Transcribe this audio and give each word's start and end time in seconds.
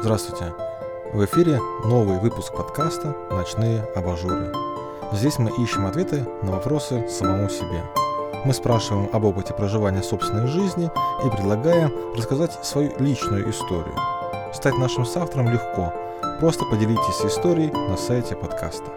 Здравствуйте! 0.00 0.54
В 1.12 1.24
эфире 1.24 1.60
новый 1.84 2.20
выпуск 2.20 2.54
подкаста 2.54 3.16
«Ночные 3.30 3.82
абажуры». 3.96 4.52
Здесь 5.12 5.40
мы 5.40 5.50
ищем 5.60 5.86
ответы 5.86 6.24
на 6.42 6.52
вопросы 6.52 7.08
самому 7.08 7.48
себе. 7.48 7.82
Мы 8.44 8.54
спрашиваем 8.54 9.10
об 9.12 9.24
опыте 9.24 9.54
проживания 9.54 10.04
собственной 10.04 10.46
жизни 10.46 10.88
и 11.26 11.30
предлагаем 11.30 11.92
рассказать 12.16 12.64
свою 12.64 12.92
личную 13.00 13.50
историю. 13.50 13.96
Стать 14.54 14.78
нашим 14.78 15.04
соавтором 15.04 15.50
легко. 15.52 15.92
Просто 16.38 16.64
поделитесь 16.66 17.20
историей 17.24 17.72
на 17.72 17.96
сайте 17.96 18.36
подкаста. 18.36 18.92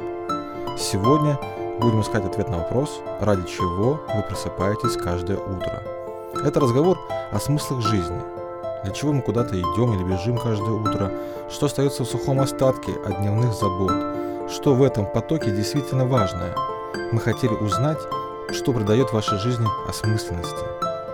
Сегодня 0.77 1.39
будем 1.79 2.01
искать 2.01 2.25
ответ 2.25 2.47
на 2.47 2.59
вопрос, 2.59 3.01
ради 3.19 3.47
чего 3.47 3.99
вы 4.13 4.21
просыпаетесь 4.21 4.97
каждое 4.97 5.37
утро. 5.37 5.81
Это 6.45 6.59
разговор 6.59 6.99
о 7.31 7.39
смыслах 7.39 7.81
жизни– 7.81 8.21
для 8.83 8.91
чего 8.93 9.13
мы 9.13 9.21
куда-то 9.21 9.55
идем 9.59 9.93
или 9.93 10.03
бежим 10.03 10.37
каждое 10.37 10.71
утро? 10.71 11.11
Что 11.49 11.67
остается 11.67 12.03
в 12.03 12.07
сухом 12.07 12.39
остатке 12.39 12.91
от 13.05 13.19
дневных 13.19 13.53
забот? 13.53 13.91
Что 14.49 14.73
в 14.73 14.83
этом 14.83 15.05
потоке 15.05 15.51
действительно 15.51 16.05
важное? 16.05 16.55
Мы 17.11 17.19
хотели 17.19 17.53
узнать, 17.53 17.99
что 18.51 18.73
придает 18.73 19.13
вашей 19.13 19.37
жизни 19.37 19.67
осмысленности, 19.87 20.65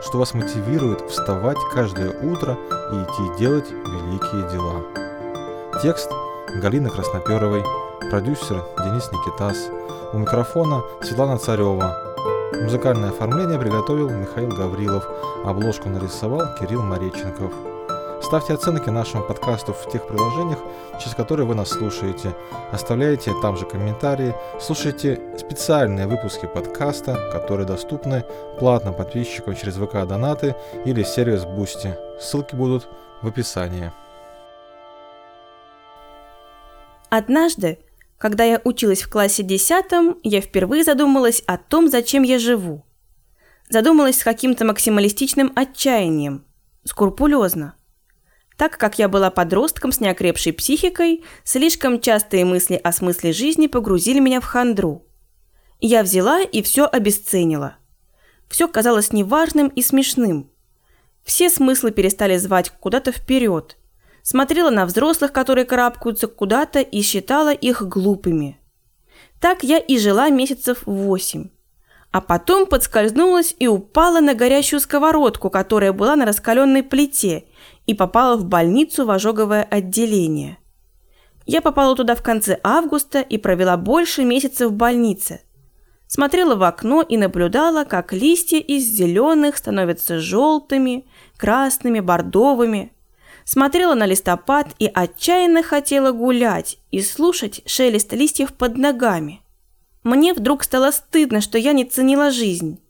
что 0.02 0.18
вас 0.18 0.34
мотивирует 0.34 1.02
вставать 1.10 1.58
каждое 1.74 2.10
утро 2.10 2.58
и 2.92 2.96
идти 2.96 3.40
делать 3.40 3.70
великие 3.70 4.50
дела. 4.52 4.84
Текст 5.82 6.10
Галины 6.62 6.90
Красноперовой, 6.90 7.64
продюсер 8.10 8.64
Денис 8.80 9.12
Никитас, 9.12 9.58
у 10.14 10.18
микрофона 10.20 10.84
Светлана 11.02 11.38
Царева. 11.38 11.96
Музыкальное 12.54 13.10
оформление 13.10 13.60
приготовил 13.60 14.10
Михаил 14.10 14.50
Гаврилов, 14.50 15.06
обложку 15.46 15.90
нарисовал 15.90 16.56
Кирилл 16.56 16.82
Мареченков. 16.82 17.52
Ставьте 18.24 18.54
оценки 18.54 18.90
нашему 18.90 19.24
подкасту 19.24 19.74
в 19.74 19.92
тех 19.92 20.08
приложениях, 20.08 20.60
через 21.00 21.14
которые 21.14 21.46
вы 21.46 21.56
нас 21.56 21.70
слушаете. 21.70 22.34
Оставляйте 22.72 23.34
там 23.42 23.58
же 23.58 23.66
комментарии. 23.66 24.34
Слушайте 24.62 25.20
специальные 25.38 26.08
выпуски 26.08 26.46
подкаста, 26.46 27.30
которые 27.34 27.68
доступны 27.68 28.24
платным 28.60 28.94
подписчикам 28.94 29.56
через 29.56 29.76
ВК 29.76 30.08
Донаты 30.08 30.56
или 30.86 31.04
сервис 31.04 31.44
Boosty. 31.44 31.96
Ссылки 32.20 32.56
будут 32.56 32.88
в 33.22 33.28
описании. 33.28 33.92
Однажды 37.10 37.80
когда 38.18 38.44
я 38.44 38.62
училась 38.64 39.04
в 39.04 39.10
классе 39.10 39.44
десятом, 39.44 40.18
я 40.24 40.42
впервые 40.42 40.84
задумалась 40.84 41.44
о 41.46 41.58
том, 41.58 41.88
зачем 41.88 42.24
я 42.24 42.40
живу. 42.40 42.84
Задумалась 43.70 44.20
с 44.20 44.24
каким-то 44.24 44.66
максималистичным 44.66 45.52
отчаянием, 45.56 46.46
скрупулезно. 46.84 47.76
Так 48.56 48.78
как 48.78 48.98
я 48.98 49.08
была 49.08 49.30
подростком 49.30 49.92
с 49.92 50.00
неокрепшей 50.00 50.52
психикой, 50.52 51.24
слишком 51.44 52.02
частые 52.02 52.44
мысли 52.44 52.80
о 52.84 52.92
смысле 52.92 53.34
жизни 53.34 53.68
погрузили 53.68 54.20
меня 54.20 54.42
в 54.42 54.46
хандру. 54.46 55.06
Я 55.80 56.02
взяла 56.02 56.42
и 56.42 56.64
все 56.64 56.86
обесценила. 56.86 57.76
Все 58.50 58.68
казалось 58.68 59.14
неважным 59.14 59.68
и 59.68 59.84
смешным. 59.84 60.50
Все 61.24 61.52
смыслы 61.52 61.92
перестали 61.92 62.38
звать 62.38 62.72
куда-то 62.72 63.12
вперед– 63.12 63.78
смотрела 64.28 64.70
на 64.70 64.86
взрослых, 64.86 65.32
которые 65.32 65.64
карабкаются 65.64 66.28
куда-то 66.28 66.82
и 66.82 67.02
считала 67.02 67.54
их 67.54 67.82
глупыми. 67.82 68.60
Так 69.40 69.64
я 69.64 69.78
и 69.78 69.98
жила 69.98 70.30
месяцев 70.30 70.80
восемь. 70.86 71.48
А 72.12 72.20
потом 72.20 72.66
подскользнулась 72.66 73.56
и 73.58 73.68
упала 73.68 74.20
на 74.20 74.34
горящую 74.34 74.82
сковородку, 74.82 75.50
которая 75.50 75.94
была 75.94 76.18
на 76.18 76.26
раскаленной 76.26 76.84
плите, 76.84 77.46
и 77.86 77.94
попала 77.94 78.36
в 78.36 78.44
больницу 78.44 79.06
в 79.06 79.12
ожоговое 79.12 79.64
отделение. 79.64 80.58
Я 81.46 81.62
попала 81.62 81.96
туда 81.96 82.14
в 82.14 82.22
конце 82.22 82.60
августа 82.64 83.22
и 83.22 83.38
провела 83.38 83.78
больше 83.78 84.26
месяца 84.26 84.68
в 84.68 84.74
больнице. 84.74 85.40
Смотрела 86.06 86.56
в 86.56 86.64
окно 86.64 87.02
и 87.02 87.16
наблюдала, 87.16 87.86
как 87.86 88.12
листья 88.12 88.60
из 88.60 88.84
зеленых 88.84 89.56
становятся 89.56 90.20
желтыми, 90.20 91.08
красными, 91.38 92.02
бордовыми– 92.02 92.92
смотрела 93.48 93.94
на 93.94 94.06
листопад 94.06 94.68
и 94.78 94.92
отчаянно 94.94 95.64
хотела 95.64 96.12
гулять 96.12 96.80
и 96.92 97.02
слушать 97.02 97.62
шелест 97.66 98.12
листьев 98.12 98.52
под 98.52 98.78
ногами. 98.78 99.42
Мне 100.04 100.34
вдруг 100.34 100.64
стало 100.64 100.92
стыдно, 100.92 101.40
что 101.40 101.58
я 101.58 101.72
не 101.72 101.86
ценила 101.86 102.30
жизнь. 102.30 102.82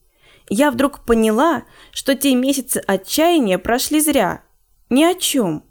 Я 0.50 0.72
вдруг 0.72 1.06
поняла, 1.06 1.64
что 1.92 2.16
те 2.16 2.34
месяцы 2.34 2.82
отчаяния 2.88 3.60
прошли 3.60 4.00
зря. 4.00 4.42
Ни 4.90 5.04
о 5.04 5.14
чем. 5.14 5.64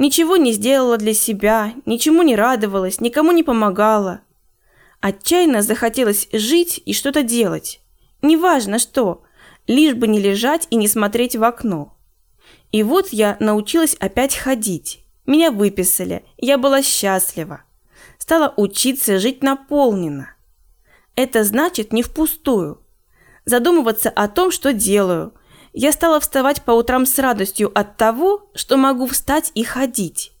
Ничего 0.00 0.36
не 0.36 0.50
сделала 0.50 0.96
для 0.96 1.14
себя, 1.14 1.74
ничему 1.86 2.22
не 2.22 2.34
радовалась, 2.34 3.00
никому 3.00 3.30
не 3.30 3.44
помогала. 3.44 4.22
Отчаянно 5.00 5.62
захотелось 5.62 6.28
жить 6.32 6.82
и 6.84 6.92
что-то 6.92 7.22
делать. 7.22 7.80
Неважно 8.20 8.80
что, 8.80 9.22
лишь 9.68 9.94
бы 9.94 10.08
не 10.08 10.18
лежать 10.18 10.66
и 10.70 10.76
не 10.76 10.88
смотреть 10.88 11.36
в 11.36 11.44
окно. 11.44 11.94
И 12.72 12.82
вот 12.82 13.08
я 13.08 13.36
научилась 13.40 13.94
опять 13.94 14.36
ходить. 14.36 15.04
Меня 15.26 15.50
выписали, 15.50 16.24
я 16.36 16.58
была 16.58 16.82
счастлива. 16.82 17.62
Стала 18.18 18.52
учиться 18.56 19.18
жить 19.18 19.42
наполненно. 19.42 20.34
Это 21.14 21.44
значит 21.44 21.92
не 21.92 22.02
впустую. 22.02 22.82
Задумываться 23.44 24.10
о 24.10 24.28
том, 24.28 24.50
что 24.50 24.72
делаю. 24.72 25.34
Я 25.72 25.92
стала 25.92 26.20
вставать 26.20 26.62
по 26.62 26.72
утрам 26.72 27.06
с 27.06 27.18
радостью 27.18 27.70
от 27.78 27.96
того, 27.96 28.50
что 28.54 28.76
могу 28.76 29.06
встать 29.06 29.50
и 29.54 29.64
ходить. 29.64 30.32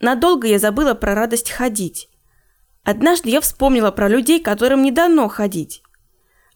Надолго 0.00 0.48
я 0.48 0.58
забыла 0.58 0.94
про 0.94 1.14
радость 1.14 1.50
ходить. 1.50 2.08
Однажды 2.82 3.30
я 3.30 3.40
вспомнила 3.40 3.90
про 3.90 4.08
людей, 4.08 4.40
которым 4.40 4.82
не 4.82 4.90
дано 4.90 5.28
ходить. 5.28 5.82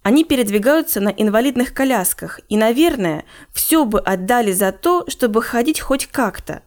Они 0.04 0.22
передвигаются 0.22 1.00
на 1.00 1.08
инвалидных 1.08 1.72
колясках 1.72 2.38
и, 2.50 2.58
наверное, 2.58 3.24
все 3.54 3.86
бы 3.86 3.98
отдали 3.98 4.52
за 4.52 4.70
то, 4.70 5.06
чтобы 5.08 5.42
ходить 5.42 5.80
хоть 5.80 6.06
как-то, 6.08 6.62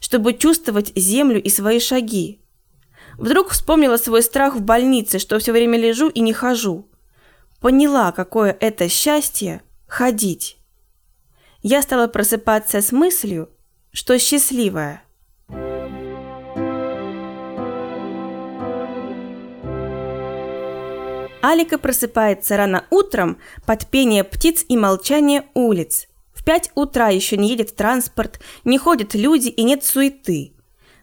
чтобы 0.00 0.32
чувствовать 0.32 0.92
землю 0.96 1.40
и 1.40 1.50
свои 1.50 1.80
шаги. 1.80 2.40
Вдруг 3.18 3.50
вспомнила 3.50 3.98
свой 3.98 4.22
страх 4.22 4.56
в 4.56 4.62
больнице, 4.62 5.18
что 5.18 5.38
все 5.38 5.52
время 5.52 5.78
лежу 5.78 6.08
и 6.08 6.20
не 6.20 6.32
хожу. 6.32 6.88
Поняла, 7.60 8.10
какое 8.10 8.56
это 8.58 8.88
счастье– 8.88 9.60
ходить. 9.86 10.56
Я 11.60 11.82
стала 11.82 12.06
просыпаться 12.06 12.80
с 12.80 12.90
мыслью, 12.90 13.50
что 13.92 14.18
счастливая– 14.18 15.02
Алика 21.40 21.78
просыпается 21.78 22.56
рано 22.56 22.84
утром 22.90 23.38
под 23.64 23.86
пение 23.86 24.24
птиц 24.24 24.64
и 24.68 24.76
молчание 24.76 25.44
улиц. 25.54 26.08
В 26.34 26.44
пять 26.44 26.70
утра 26.74 27.08
еще 27.08 27.36
не 27.36 27.48
едет 27.50 27.76
транспорт, 27.76 28.40
не 28.64 28.78
ходят 28.78 29.14
люди 29.14 29.48
и 29.48 29.62
нет 29.62 29.84
суеты. 29.84 30.54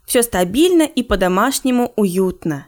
Все 0.06 0.23
стабильно 0.23 0.84
и 0.84 1.03
по-домашнему 1.03 1.94
уютно. 1.96 2.68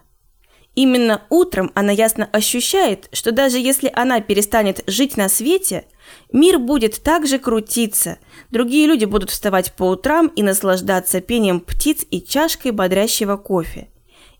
Именно 0.75 1.23
утром 1.29 1.71
она 1.73 1.91
ясно 1.91 2.29
ощущает, 2.31 3.09
что 3.11 3.31
даже 3.31 3.57
если 3.57 3.91
она 3.93 4.21
перестанет 4.21 4.83
жить 4.85 5.17
на 5.17 5.27
свете, 5.27 5.87
мир 6.31 6.59
будет 6.59 7.01
так 7.01 7.25
же 7.25 7.39
крутиться, 7.39 8.19
другие 8.51 8.85
люди 8.85 9.05
будут 9.05 9.31
вставать 9.31 9.73
по 9.73 9.89
утрам 9.89 10.27
и 10.27 10.43
наслаждаться 10.43 11.19
пением 11.19 11.61
птиц 11.61 12.05
и 12.11 12.21
чашкой 12.21 12.71
бодрящего 12.71 13.37
кофе. 13.37 13.89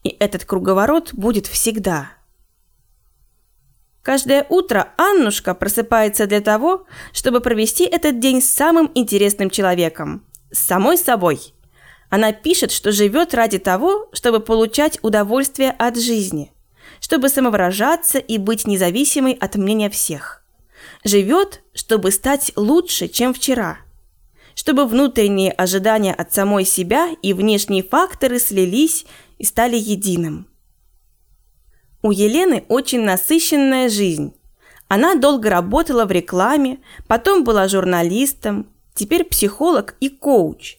И 0.04 0.09
этот 0.09 0.46
круговорот 0.46 1.14
будет 1.14 1.48
всегда. 1.48 2.16
Каждое 4.07 4.45
утро 4.47 4.94
Аннушка 4.95 5.53
просыпается 5.53 6.28
для 6.28 6.40
того, 6.40 6.85
чтобы 7.12 7.41
провести 7.41 7.84
этот 7.84 8.22
день 8.22 8.41
с 8.41 8.50
самым 8.50 8.90
интересным 8.95 9.49
человеком– 9.49 10.23
с 10.49 10.59
самой 10.59 10.97
собой. 10.97 11.53
Она 12.09 12.32
пишет, 12.32 12.72
что 12.72 12.93
живет 12.93 13.34
ради 13.34 13.59
того, 13.59 14.08
чтобы 14.14 14.40
получать 14.40 14.97
удовольствие 15.02 15.72
от 15.72 15.97
жизни, 15.97 16.53
чтобы 17.02 17.28
самовыражаться 17.28 18.17
и 18.17 18.37
быть 18.37 18.66
независимой 18.66 19.34
от 19.34 19.58
мнения 19.58 19.90
всех. 19.90 20.41
Живет, 21.03 21.61
чтобы 21.73 22.11
стать 22.11 22.53
лучше, 22.55 23.09
чем 23.09 23.34
вчера, 23.34 23.79
чтобы 24.55 24.85
внутренние 24.85 25.52
ожидания 25.52 26.14
от 26.14 26.34
самой 26.34 26.64
себя 26.64 27.09
и 27.22 27.34
внешние 27.34 27.84
факторы 27.84 28.40
слились 28.40 29.05
и 29.37 29.43
стали 29.43 29.76
единым. 29.76 30.47
У 32.02 32.11
Елены 32.11 32.64
очень 32.67 33.02
насыщенная 33.02 33.90
жизнь. 33.90 34.34
Она 34.88 35.16
долго 35.16 35.49
работала 35.49 36.05
в 36.05 36.11
рекламе, 36.11 36.79
потом 37.08 37.44
была 37.44 37.67
журналистом, 37.67 38.67
теперь 38.94 39.23
психолог 39.23 39.96
и 39.99 40.09
коуч. 40.09 40.78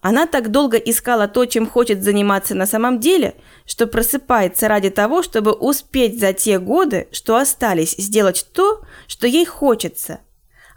Она 0.00 0.26
так 0.26 0.50
долго 0.50 0.76
искала 0.76 1.26
то, 1.26 1.46
чем 1.46 1.66
хочет 1.68 2.02
заниматься 2.02 2.54
на 2.54 2.66
самом 2.66 3.00
деле, 3.00 3.34
что 3.64 3.86
просыпается 3.86 4.68
ради 4.68 4.90
того, 4.90 5.22
чтобы 5.22 5.52
успеть 5.52 6.20
за 6.20 6.32
те 6.32 6.58
годы, 6.58 7.08
что 7.10 7.36
остались, 7.36 7.96
сделать 7.96 8.46
то, 8.52 8.82
что 9.08 9.26
ей 9.26 9.44
хочется. 9.44 10.20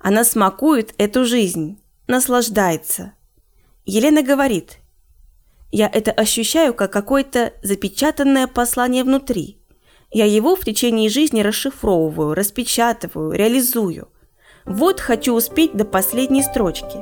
Она 0.01 0.23
смакует 0.23 0.95
эту 0.97 1.25
жизнь, 1.25 1.79
наслаждается. 2.07 3.13
Елена 3.85 4.23
говорит, 4.23 4.77
Я 5.71 5.87
это 5.87 6.11
ощущаю 6.11 6.73
как 6.73 6.91
какое-то 6.91 7.53
запечатанное 7.61 8.47
послание 8.47 9.03
внутри. 9.03 9.58
Я 10.11 10.25
его 10.25 10.55
в 10.55 10.61
течение 10.61 11.09
жизни 11.09 11.41
расшифровываю, 11.41 12.33
распечатываю, 12.33 13.31
реализую. 13.31 14.09
Вот 14.65 14.99
хочу 14.99 15.35
успеть 15.35 15.73
до 15.73 15.85
последней 15.85 16.41
строчки. 16.41 16.97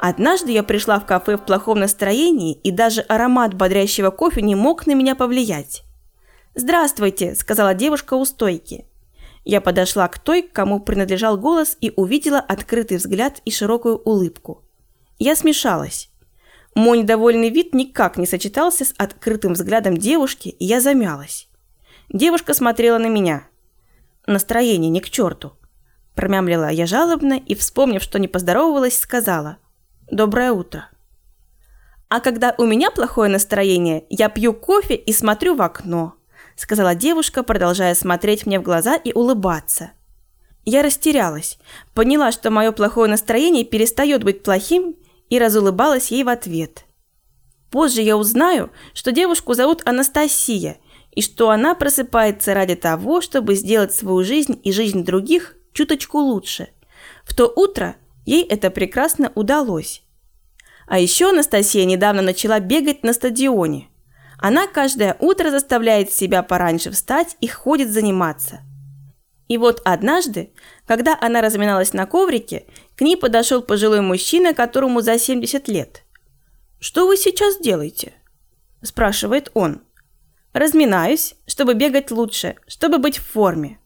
Однажды 0.00 0.52
я 0.52 0.62
пришла 0.62 0.98
в 0.98 1.04
кафе 1.04 1.36
в 1.36 1.44
плохом 1.44 1.80
настроении, 1.80 2.54
и 2.54 2.70
даже 2.70 3.02
аромат 3.02 3.52
бодрящего 3.52 4.10
кофе 4.10 4.40
не 4.40 4.54
мог 4.54 4.86
на 4.86 4.94
меня 4.94 5.14
повлиять. 5.14 5.82
«Здравствуйте»,– 6.54 7.34
сказала 7.36 7.74
девушка 7.74 8.14
у 8.14 8.24
стойки. 8.24 8.86
Я 9.44 9.60
подошла 9.60 10.08
к 10.08 10.18
той, 10.18 10.42
кому 10.42 10.80
принадлежал 10.80 11.36
голос, 11.36 11.76
и 11.82 11.92
увидела 11.96 12.40
открытый 12.40 12.96
взгляд 12.96 13.42
и 13.44 13.50
широкую 13.50 13.98
улыбку. 13.98 14.64
Я 15.18 15.36
смешалась. 15.36 16.09
Мой 16.74 16.98
недовольный 16.98 17.50
вид 17.50 17.74
никак 17.74 18.16
не 18.16 18.26
сочетался 18.26 18.84
с 18.84 18.94
открытым 18.96 19.54
взглядом 19.54 19.96
девушки, 19.96 20.48
и 20.48 20.64
я 20.64 20.80
замялась. 20.80 21.48
Девушка 22.08 22.54
смотрела 22.54 22.98
на 22.98 23.08
меня. 23.08 23.44
Настроение 24.26 24.90
не 24.90 25.00
к 25.00 25.10
черту. 25.10 25.52
Промямлила 26.14 26.70
я 26.70 26.86
жалобно 26.86 27.34
и, 27.34 27.54
вспомнив, 27.54 28.02
что 28.02 28.18
не 28.18 28.28
поздоровалась, 28.28 28.98
сказала 28.98 29.56
«Доброе 30.10 30.52
утро». 30.52 30.88
А 32.08 32.20
когда 32.20 32.54
у 32.58 32.64
меня 32.64 32.90
плохое 32.90 33.30
настроение, 33.30 34.04
я 34.10 34.28
пью 34.28 34.52
кофе 34.52 34.96
и 34.96 35.12
смотрю 35.12 35.54
в 35.54 35.62
окно, 35.62 36.14
сказала 36.56 36.96
девушка, 36.96 37.44
продолжая 37.44 37.94
смотреть 37.94 38.46
мне 38.46 38.58
в 38.58 38.64
глаза 38.64 38.96
и 38.96 39.12
улыбаться. 39.12 39.92
Я 40.64 40.82
растерялась, 40.82 41.58
поняла, 41.94 42.32
что 42.32 42.50
мое 42.50 42.72
плохое 42.72 43.08
настроение 43.08 43.64
перестает 43.64 44.24
быть 44.24 44.42
плохим 44.42 44.96
и 45.30 45.38
разулыбалась 45.38 46.10
ей 46.10 46.24
в 46.24 46.28
ответ. 46.28 46.84
Позже 47.70 48.02
я 48.02 48.16
узнаю, 48.16 48.70
что 48.92 49.12
девушку 49.12 49.54
зовут 49.54 49.82
Анастасия 49.86 50.76
и 51.12 51.22
что 51.22 51.50
она 51.50 51.74
просыпается 51.74 52.52
ради 52.52 52.74
того, 52.74 53.20
чтобы 53.20 53.54
сделать 53.54 53.94
свою 53.94 54.22
жизнь 54.24 54.60
и 54.62 54.72
жизнь 54.72 55.04
других 55.04 55.56
чуточку 55.72 56.18
лучше. 56.18 56.68
В 57.24 57.34
то 57.34 57.50
утро 57.54 57.96
ей 58.26 58.42
это 58.42 58.70
прекрасно 58.70 59.32
удалось. 59.34 60.02
А 60.86 60.98
еще 60.98 61.30
Анастасия 61.30 61.84
недавно 61.84 62.22
начала 62.22 62.58
бегать 62.58 63.04
на 63.04 63.12
стадионе. 63.12 63.88
Она 64.38 64.66
каждое 64.66 65.16
утро 65.20 65.50
заставляет 65.50 66.10
себя 66.10 66.42
пораньше 66.42 66.90
встать 66.90 67.36
и 67.40 67.46
ходит 67.46 67.90
заниматься. 67.90 68.60
И 69.50 69.58
вот 69.58 69.82
однажды, 69.84 70.52
когда 70.86 71.18
она 71.20 71.40
разминалась 71.40 71.92
на 71.92 72.06
коврике, 72.06 72.66
к 72.94 73.00
ней 73.00 73.16
подошел 73.16 73.62
пожилой 73.62 74.00
мужчина, 74.00 74.54
которому 74.54 75.00
за 75.00 75.18
70 75.18 75.66
лет. 75.66 76.04
«Что 76.78 77.08
вы 77.08 77.16
сейчас 77.16 77.58
делаете?»– 77.58 78.12
спрашивает 78.82 79.50
он. 79.54 79.82
«Разминаюсь, 80.52 81.34
чтобы 81.48 81.74
бегать 81.74 82.12
лучше, 82.12 82.58
чтобы 82.68 82.98
быть 82.98 83.18
в 83.18 83.26
форме». 83.26 83.80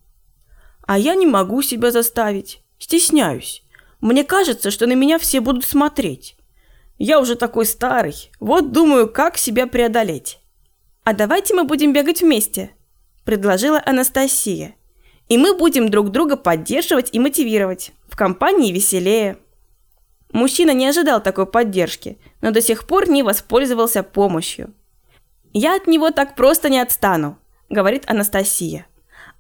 «А 0.87 0.99
я 0.99 1.15
не 1.15 1.25
могу 1.25 1.63
себя 1.63 1.91
заставить. 1.91 2.61
Стесняюсь. 2.79 3.63
Мне 4.03 4.23
кажется, 4.23 4.71
что 4.71 4.87
на 4.87 4.93
меня 4.93 5.19
все 5.19 5.41
будут 5.41 5.65
смотреть. 5.65 6.37
Я 6.99 7.19
уже 7.19 7.37
такой 7.37 7.65
старый. 7.65 8.31
Вот 8.39 8.71
думаю, 8.71 9.11
как 9.11 9.39
себя 9.39 9.67
преодолеть». 9.67 10.41
«А 11.05 11.15
давайте 11.15 11.55
мы 11.55 11.65
будем 11.65 11.95
бегать 11.95 12.21
вместе»,– 12.21 12.73
предложила 13.25 13.83
Анастасия. 13.83 14.75
И 15.29 15.39
мы 15.39 15.57
будем 15.57 15.89
друг 15.89 16.11
друга 16.11 16.37
поддерживать 16.37 17.11
и 17.13 17.19
мотивировать. 17.19 17.93
В 18.09 18.17
компании 18.17 18.73
веселее. 18.73 19.39
Мужчина 20.33 20.73
не 20.73 20.87
ожидал 20.87 21.23
такой 21.23 21.47
поддержки, 21.47 22.19
но 22.41 22.51
до 22.51 22.61
сих 22.61 22.87
пор 22.87 23.09
не 23.09 23.23
воспользовался 23.23 24.03
помощью. 24.03 24.75
«Я 25.53 25.77
от 25.77 25.87
него 25.87 26.11
так 26.11 26.35
просто 26.35 26.69
не 26.69 26.81
отстану»,– 26.81 27.39
говорит 27.71 28.05
Анастасия. 28.07 28.87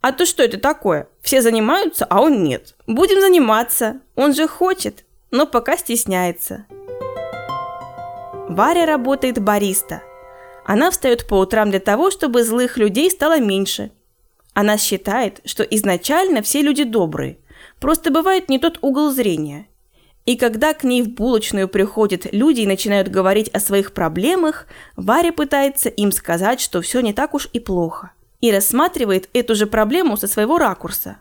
«А 0.00 0.12
то 0.12 0.24
что 0.24 0.42
это 0.42 0.58
такое? 0.58 1.08
Все 1.20 1.42
занимаются, 1.42 2.04
а 2.04 2.22
он 2.22 2.44
нет. 2.44 2.76
Будем 2.86 3.20
заниматься. 3.20 4.00
Он 4.14 4.32
же 4.32 4.46
хочет, 4.46 5.04
но 5.30 5.46
пока 5.46 5.76
стесняется». 5.76 6.66
Варя 8.48 8.86
работает 8.86 9.42
бариста. 9.42 10.02
Она 10.64 10.90
встает 10.90 11.26
по 11.26 11.40
утрам 11.40 11.70
для 11.70 11.80
того, 11.80 12.10
чтобы 12.10 12.44
злых 12.44 12.78
людей 12.78 13.10
стало 13.10 13.40
меньше– 13.40 13.90
она 14.54 14.78
считает, 14.78 15.40
что 15.44 15.64
изначально 15.64 16.40
все 16.40 16.62
люди 16.62 16.84
добрые, 16.84 17.38
просто 17.80 18.10
бывает 18.10 18.48
не 18.48 18.58
тот 18.58 18.78
угол 18.80 19.10
зрения. 19.10 19.66
И 20.24 20.36
когда 20.36 20.72
к 20.72 20.84
ней 20.84 21.02
в 21.02 21.10
булочную 21.10 21.68
приходят 21.68 22.32
люди 22.32 22.62
и 22.62 22.66
начинают 22.66 23.08
говорить 23.08 23.50
о 23.50 23.60
своих 23.60 23.92
проблемах, 23.92 24.66
Варя 24.96 25.32
пытается 25.32 25.90
им 25.90 26.12
сказать, 26.12 26.60
что 26.60 26.80
все 26.80 27.00
не 27.00 27.12
так 27.12 27.34
уж 27.34 27.48
и 27.52 27.60
плохо, 27.60 28.12
и 28.40 28.50
рассматривает 28.50 29.28
эту 29.34 29.54
же 29.54 29.66
проблему 29.66 30.16
со 30.16 30.26
своего 30.26 30.56
ракурса. 30.56 31.18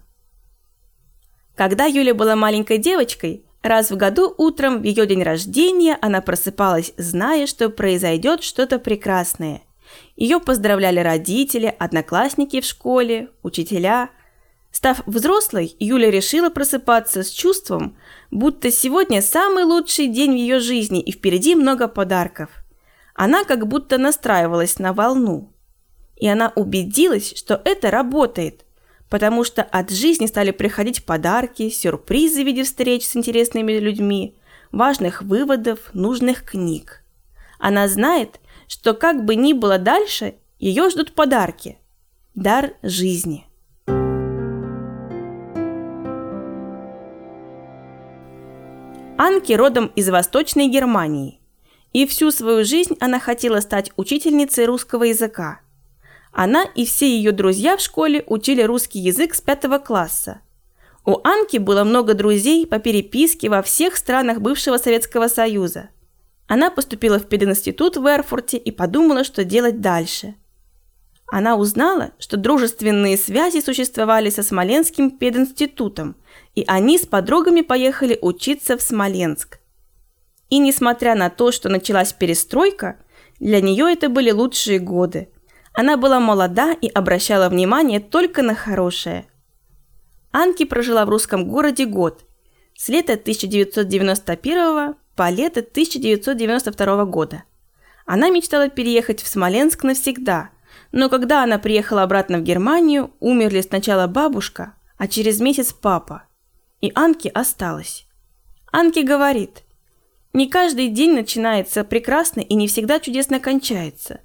Когда 1.56 1.86
Юля 1.86 2.14
была 2.14 2.36
маленькой 2.36 2.78
девочкой, 2.78 3.44
раз 3.62 3.92
в 3.92 3.98
году 3.98 4.34
утром 4.38 4.80
в 4.80 4.84
ее 4.84 5.06
день 5.06 5.24
рождения 5.24 5.98
она 6.02 6.22
просыпалась, 6.22 6.94
зная, 6.96 7.46
что 7.46 7.70
произойдет 7.70 8.44
что-то 8.44 8.80
прекрасное– 8.80 9.64
ее 10.16 10.40
поздравляли 10.40 11.00
родители, 11.00 11.74
одноклассники 11.78 12.62
в 12.62 12.66
школе, 12.66 13.30
учителя. 13.42 14.10
Став 14.72 15.02
взрослой, 15.06 15.76
Юля 15.80 16.10
решила 16.10 16.50
просыпаться 16.50 17.24
с 17.24 17.30
чувством, 17.30 17.98
будто 18.32 18.72
сегодня 18.72 19.22
самый 19.22 19.64
лучший 19.64 20.08
день 20.08 20.32
в 20.34 20.38
ее 20.38 20.60
жизни 20.60 21.02
и 21.02 21.12
впереди 21.12 21.56
много 21.56 21.88
подарков. 21.88 22.50
Она 23.14 23.44
как 23.44 23.68
будто 23.68 23.98
настраивалась 23.98 24.80
на 24.80 24.94
волну. 24.94 25.54
И 26.16 26.28
она 26.28 26.52
убедилась, 26.56 27.34
что 27.36 27.62
это 27.66 27.92
работает, 27.92 28.66
потому 29.10 29.44
что 29.44 29.62
от 29.62 29.92
жизни 29.92 30.26
стали 30.26 30.52
приходить 30.52 31.06
подарки, 31.06 31.70
сюрпризы 31.70 32.44
в 32.44 32.46
виде 32.46 32.64
встреч 32.64 33.06
с 33.06 33.16
интересными 33.16 33.74
людьми, 33.74 34.36
важных 34.72 35.22
выводов, 35.22 35.80
нужных 35.94 36.44
книг. 36.44 37.04
Она 37.60 37.88
знает, 37.88 38.40
что 38.68 38.94
как 38.94 39.26
бы 39.26 39.36
ни 39.36 39.54
было 39.54 39.78
дальше, 39.78 40.36
ее 40.60 40.90
ждут 40.90 41.14
подарки. 41.14 41.78
Дар 42.36 42.74
жизни. 42.82 43.46
Анки 49.18 49.54
родом 49.54 49.92
из 49.96 50.10
Восточной 50.10 50.68
Германии. 50.68 51.40
И 51.92 52.08
всю 52.08 52.32
свою 52.32 52.66
жизнь 52.66 52.96
она 53.00 53.20
хотела 53.20 53.60
стать 53.60 53.92
учительницей 53.96 54.66
русского 54.66 55.04
языка. 55.04 55.60
Она 56.32 56.64
и 56.64 56.86
все 56.86 57.08
ее 57.08 57.32
друзья 57.32 57.78
в 57.78 57.82
школе 57.82 58.24
учили 58.26 58.64
русский 58.64 59.00
язык 59.00 59.36
с 59.36 59.42
пятого 59.42 59.78
класса. 59.78 60.42
У 61.06 61.20
Анки 61.24 61.58
было 61.58 61.84
много 61.84 62.16
друзей 62.16 62.66
по 62.66 62.80
переписке 62.80 63.50
во 63.50 63.62
всех 63.62 63.98
странах 63.98 64.42
бывшего 64.42 64.78
Советского 64.78 65.28
Союза– 65.28 65.90
она 66.48 66.70
поступила 66.70 67.20
в 67.20 67.28
пединститут 67.28 67.98
в 67.98 68.06
Эрфурте 68.06 68.58
и 68.58 68.72
подумала, 68.72 69.24
что 69.24 69.44
делать 69.44 69.82
дальше. 69.82 70.36
Она 71.32 71.56
узнала, 71.56 72.12
что 72.20 72.38
дружественные 72.38 73.18
связи 73.18 73.60
существовали 73.60 74.30
со 74.30 74.44
Смоленским 74.44 75.12
пединститутом, 75.12 76.16
и 76.54 76.64
они 76.68 77.00
с 77.00 77.08
подругами 77.08 77.62
поехали 77.62 78.20
учиться 78.22 78.78
в 78.78 78.82
Смоленск. 78.82 79.60
И 80.50 80.60
несмотря 80.60 81.16
на 81.16 81.30
то, 81.30 81.52
что 81.52 81.70
началась 81.70 82.14
перестройка, 82.14 83.00
для 83.40 83.62
нее 83.62 83.92
это 83.92 84.10
были 84.10 84.30
лучшие 84.30 84.78
годы. 84.78 85.30
Она 85.74 85.98
была 85.98 86.20
молода 86.20 86.74
и 86.74 86.88
обращала 86.88 87.50
внимание 87.50 88.00
только 88.00 88.44
на 88.44 88.54
хорошее. 88.54 89.26
Анки 90.32 90.66
прожила 90.66 91.06
в 91.06 91.10
русском 91.10 91.48
городе 91.48 91.86
год, 91.86 92.26
с 92.76 92.90
лета 92.90 93.14
1991 93.14 94.96
по 95.16 95.30
лето 95.30 95.60
1992 95.60 97.06
года. 97.06 97.44
Она 98.06 98.30
мечтала 98.30 98.70
переехать 98.70 99.22
в 99.22 99.28
Смоленск 99.28 99.84
навсегда, 99.84 100.50
но 100.92 101.10
когда 101.10 101.44
она 101.44 101.60
приехала 101.60 102.04
обратно 102.04 102.40
в 102.40 102.44
Германию, 102.44 103.12
умерли 103.20 103.62
сначала 103.62 104.08
бабушка, 104.08 104.76
а 104.98 105.08
через 105.08 105.40
месяц 105.40 105.74
папа. 105.74 106.24
И 106.82 106.92
Анки 106.96 107.30
осталась. 107.34 108.06
Анки 108.72 109.00
говорит, 109.00 109.64
не 110.34 110.50
каждый 110.50 110.90
день 110.90 111.14
начинается 111.14 111.84
прекрасно 111.84 112.42
и 112.42 112.56
не 112.56 112.68
всегда 112.68 113.00
чудесно 113.00 113.40
кончается. 113.40 114.22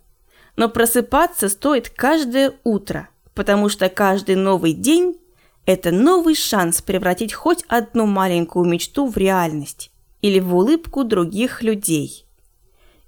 Но 0.56 0.68
просыпаться 0.68 1.48
стоит 1.48 1.90
каждое 1.90 2.54
утро, 2.64 3.10
потому 3.34 3.68
что 3.68 3.88
каждый 3.88 4.34
новый 4.34 4.72
день– 4.72 5.20
это 5.66 5.90
новый 5.90 6.34
шанс 6.34 6.82
превратить 6.82 7.34
хоть 7.34 7.62
одну 7.68 8.06
маленькую 8.06 8.64
мечту 8.64 9.06
в 9.06 9.16
реальность 9.16 9.92
или 10.22 10.40
в 10.40 10.54
улыбку 10.54 11.04
других 11.04 11.62
людей. 11.62 12.24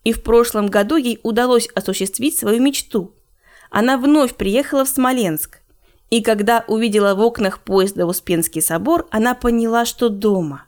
И 0.05 0.13
в 0.13 0.23
прошлом 0.23 0.69
году 0.69 0.97
ей 0.97 1.19
удалось 1.23 1.69
осуществить 1.75 2.39
свою 2.39 2.61
мечту. 2.63 3.13
Она 3.71 3.99
вновь 3.99 4.35
приехала 4.35 4.85
в 4.85 4.89
Смоленск. 4.89 5.61
И 6.11 6.23
когда 6.23 6.65
увидела 6.67 7.15
в 7.15 7.21
окнах 7.21 7.61
поезда 7.61 8.07
Успенский 8.07 8.63
собор, 8.63 9.07
она 9.11 9.35
поняла, 9.35 9.85
что 9.85 10.09
дома. 10.09 10.65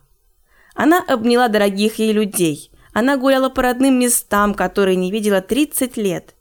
Она 0.73 1.03
обняла 1.05 1.49
дорогих 1.49 1.99
ей 1.99 2.13
людей, 2.13 2.71
Она 2.93 3.17
гуляла 3.17 3.49
по 3.49 3.63
родным 3.63 3.99
местам, 3.99 4.53
которые 4.53 4.95
не 4.95 5.11
видела 5.11 5.41
30 5.41 5.97
лет. 5.97 6.35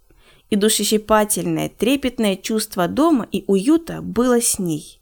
И 0.51 0.57
душещипательное, 0.57 1.71
трепетное 1.71 2.37
чувство 2.37 2.89
дома 2.89 3.27
и 3.33 3.43
уюта 3.47 4.03
было 4.03 4.41
с 4.41 4.59
ней. 4.59 5.01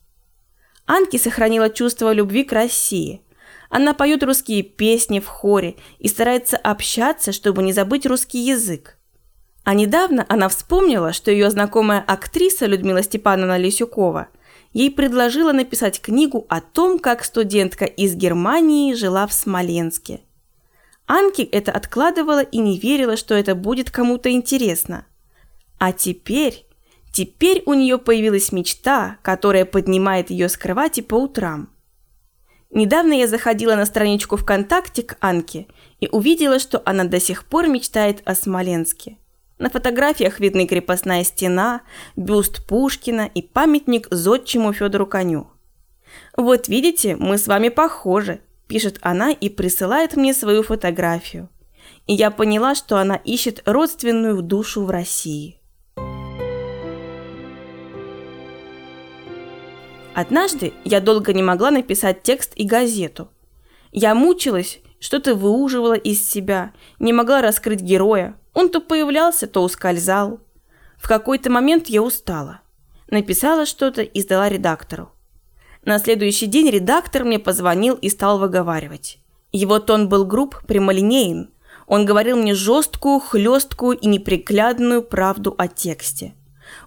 Анки 0.86 1.16
сохранила 1.16 1.68
чувство 1.68 2.12
любви 2.12 2.44
к 2.44 2.52
России. 2.52 3.20
Она 3.70 3.94
поет 3.94 4.24
русские 4.24 4.64
песни 4.64 5.20
в 5.20 5.26
хоре 5.26 5.76
и 6.00 6.08
старается 6.08 6.56
общаться, 6.56 7.30
чтобы 7.30 7.62
не 7.62 7.72
забыть 7.72 8.04
русский 8.04 8.40
язык. 8.40 8.98
А 9.62 9.74
недавно 9.74 10.26
она 10.28 10.48
вспомнила, 10.48 11.12
что 11.12 11.30
ее 11.30 11.48
знакомая 11.50 12.00
актриса 12.00 12.66
Людмила 12.66 13.02
Степановна 13.02 13.56
Лисюкова 13.56 14.28
ей 14.72 14.90
предложила 14.90 15.52
написать 15.52 16.00
книгу 16.00 16.46
о 16.48 16.60
том, 16.60 16.98
как 16.98 17.24
студентка 17.24 17.84
из 17.84 18.14
Германии 18.14 18.94
жила 18.94 19.26
в 19.28 19.32
Смоленске. 19.32 20.20
Анки 21.06 21.42
это 21.42 21.70
откладывала 21.70 22.42
и 22.42 22.58
не 22.58 22.78
верила, 22.78 23.16
что 23.16 23.34
это 23.34 23.54
будет 23.54 23.90
кому-то 23.90 24.30
интересно. 24.30 25.06
А 25.78 25.92
теперь, 25.92 26.66
теперь 27.12 27.62
у 27.66 27.74
нее 27.74 27.98
появилась 27.98 28.52
мечта, 28.52 29.18
которая 29.22 29.64
поднимает 29.64 30.30
ее 30.30 30.48
с 30.48 30.56
кровати 30.56 31.00
по 31.00 31.14
утрам. 31.14 31.68
Недавно 32.70 33.14
я 33.14 33.26
заходила 33.26 33.74
на 33.74 33.84
страничку 33.84 34.36
ВКонтакте 34.36 35.02
к 35.02 35.16
Анке 35.20 35.66
и 35.98 36.08
увидела, 36.08 36.58
что 36.58 36.80
она 36.84 37.04
до 37.04 37.18
сих 37.18 37.44
пор 37.44 37.66
мечтает 37.66 38.22
о 38.24 38.34
Смоленске. 38.34 39.16
На 39.58 39.68
фотографиях 39.68 40.40
видны 40.40 40.66
крепостная 40.66 41.24
стена, 41.24 41.82
бюст 42.16 42.66
Пушкина 42.66 43.28
и 43.34 43.42
памятник 43.42 44.06
зодчему 44.10 44.72
Федору 44.72 45.06
Коню. 45.06 45.48
«Вот 46.36 46.68
видите, 46.68 47.16
мы 47.16 47.38
с 47.38 47.46
вами 47.46 47.68
похожи»,– 47.68 48.40
пишет 48.68 48.98
она 49.02 49.32
и 49.32 49.48
присылает 49.48 50.16
мне 50.16 50.32
свою 50.32 50.62
фотографию. 50.62 51.48
И 52.06 52.14
я 52.14 52.30
поняла, 52.30 52.74
что 52.74 52.96
она 52.96 53.16
ищет 53.16 53.62
родственную 53.66 54.42
душу 54.42 54.84
в 54.84 54.90
России. 54.90 55.59
Однажды 60.20 60.74
я 60.84 61.00
долго 61.00 61.32
не 61.32 61.42
могла 61.42 61.70
написать 61.70 62.22
текст 62.22 62.52
и 62.54 62.66
газету. 62.66 63.30
Я 63.90 64.14
мучилась, 64.14 64.80
что-то 64.98 65.34
выуживала 65.34 65.94
из 65.94 66.28
себя, 66.28 66.74
не 66.98 67.14
могла 67.14 67.40
раскрыть 67.40 67.80
героя, 67.80 68.36
он 68.52 68.68
то 68.68 68.82
появлялся, 68.82 69.46
то 69.46 69.62
ускользал. 69.62 70.40
В 70.98 71.08
какой-то 71.08 71.50
момент 71.50 71.86
я 71.86 72.02
устала. 72.02 72.60
Написала 73.08 73.64
что-то 73.64 74.02
и 74.02 74.20
сдала 74.20 74.50
редактору. 74.50 75.10
На 75.86 75.98
следующий 75.98 76.46
день 76.46 76.68
редактор 76.68 77.24
мне 77.24 77.38
позвонил 77.38 77.94
и 77.94 78.10
стал 78.10 78.38
выговаривать. 78.38 79.20
Его 79.52 79.78
тон 79.78 80.10
был 80.10 80.26
груб, 80.26 80.54
прямолинеен. 80.66 81.48
Он 81.86 82.04
говорил 82.04 82.36
мне 82.36 82.52
жесткую, 82.52 83.20
хлесткую 83.20 83.96
и 83.96 84.06
неприглядную 84.06 85.02
правду 85.02 85.54
о 85.56 85.66
тексте. 85.66 86.34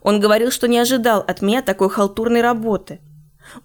Он 0.04 0.20
говорил, 0.20 0.52
что 0.52 0.68
не 0.68 0.78
ожидал 0.78 1.22
от 1.28 1.42
меня 1.42 1.64
такой 1.64 1.90
халтурной 1.90 2.42
работы. 2.42 3.00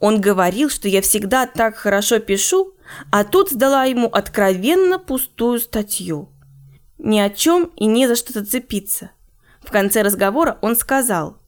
Он 0.00 0.20
говорил, 0.20 0.70
что 0.70 0.88
я 0.88 1.02
всегда 1.02 1.46
так 1.46 1.76
хорошо 1.76 2.18
пишу, 2.18 2.74
а 3.10 3.24
тут 3.24 3.50
сдала 3.50 3.84
ему 3.84 4.06
откровенно 4.06 4.98
пустую 4.98 5.60
статью. 5.60 6.30
Ни 6.98 7.18
о 7.18 7.30
чем 7.30 7.72
и 7.76 7.86
не 7.86 8.06
за 8.06 8.16
что 8.16 8.32
зацепиться. 8.32 9.10
В 9.60 9.70
конце 9.70 10.02
разговора 10.02 10.58
он 10.62 10.76
сказал, 10.76 11.38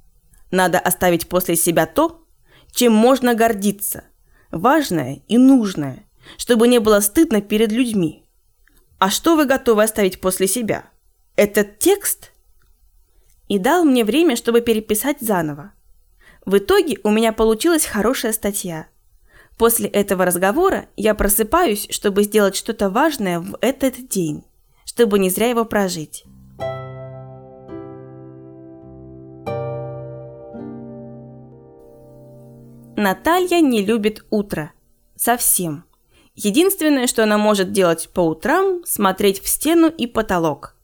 «Надо 0.51 0.79
оставить 0.79 1.29
после 1.29 1.57
себя 1.57 1.87
то, 1.87 2.25
чем 2.73 2.93
можно 2.93 3.35
гордиться, 3.35 4.05
важное 4.51 5.23
и 5.29 5.39
нужное, 5.39 6.07
чтобы 6.37 6.69
не 6.69 6.79
было 6.79 7.01
стыдно 7.01 7.41
перед 7.41 7.73
людьми. 7.73 8.25
А 8.99 9.11
что 9.11 9.37
вы 9.37 9.47
готовы 9.47 9.83
оставить 9.83 10.21
после 10.21 10.47
себя? 10.47 10.85
Этот 11.37 11.79
текст?» 11.79 12.33
И 13.49 13.59
дал 13.59 13.85
мне 13.85 14.05
время, 14.05 14.37
чтобы 14.37 14.61
переписать 14.61 15.21
заново. 15.21 15.73
В 16.45 16.59
итоге 16.59 16.99
у 17.03 17.11
меня 17.11 17.33
получилась 17.33 17.85
хорошая 17.85 18.33
статья. 18.33 18.87
После 19.59 19.89
этого 19.89 20.25
разговора 20.25 20.87
я 20.97 21.15
просыпаюсь, 21.15 21.87
чтобы 21.91 22.23
сделать 22.23 22.57
что-то 22.57 22.91
важное 22.91 23.41
в 23.41 23.59
этот 23.61 24.09
день 24.09 24.45
чтобы 24.91 25.21
не 25.21 25.31
зря 25.31 25.49
его 25.51 25.65
прожить. 25.65 26.25
Наталья 32.97 33.61
не 33.61 33.85
любит 33.85 34.25
утро. 34.31 34.73
Совсем. 35.15 35.85
Единственное, 36.35 37.07
что 37.07 37.23
она 37.23 37.39
может 37.39 37.71
делать 37.71 38.11
по 38.13 38.21
утрам– 38.21 38.83
смотреть 38.85 39.41
в 39.41 39.49
стену 39.49 39.89
и 39.89 40.09
потолок. 40.09 40.75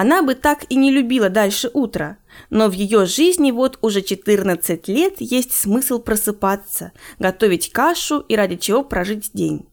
Она 0.00 0.22
бы 0.22 0.34
так 0.34 0.64
и 0.70 0.76
не 0.76 0.90
любила 0.90 1.28
дальше 1.28 1.70
утра, 1.74 2.16
но 2.48 2.70
в 2.70 2.72
ее 2.72 3.04
жизни 3.04 3.50
вот 3.50 3.78
уже 3.82 4.00
14 4.00 4.88
лет 4.88 5.16
есть 5.18 5.52
смысл 5.52 5.98
просыпаться, 5.98 6.92
готовить 7.18 7.70
кашу 7.70 8.20
и 8.20 8.34
ради 8.34 8.56
чего 8.56 8.82
прожить 8.82 9.32
день. 9.34 9.68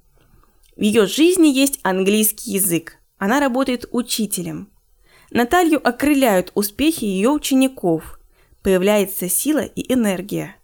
В 0.75 0.81
ее 0.81 1.05
жизни 1.05 1.47
есть 1.47 1.79
английский 1.83 2.51
язык, 2.51 2.97
она 3.17 3.39
работает 3.39 3.85
учителем. 3.93 4.69
Наталью 5.31 5.79
окрыляют 5.81 6.51
успехи 6.55 7.05
ее 7.05 7.29
учеников. 7.29 8.19
Появляется 8.61 9.29
сила 9.29 9.63
и 9.63 9.93
энергия. 9.93 10.56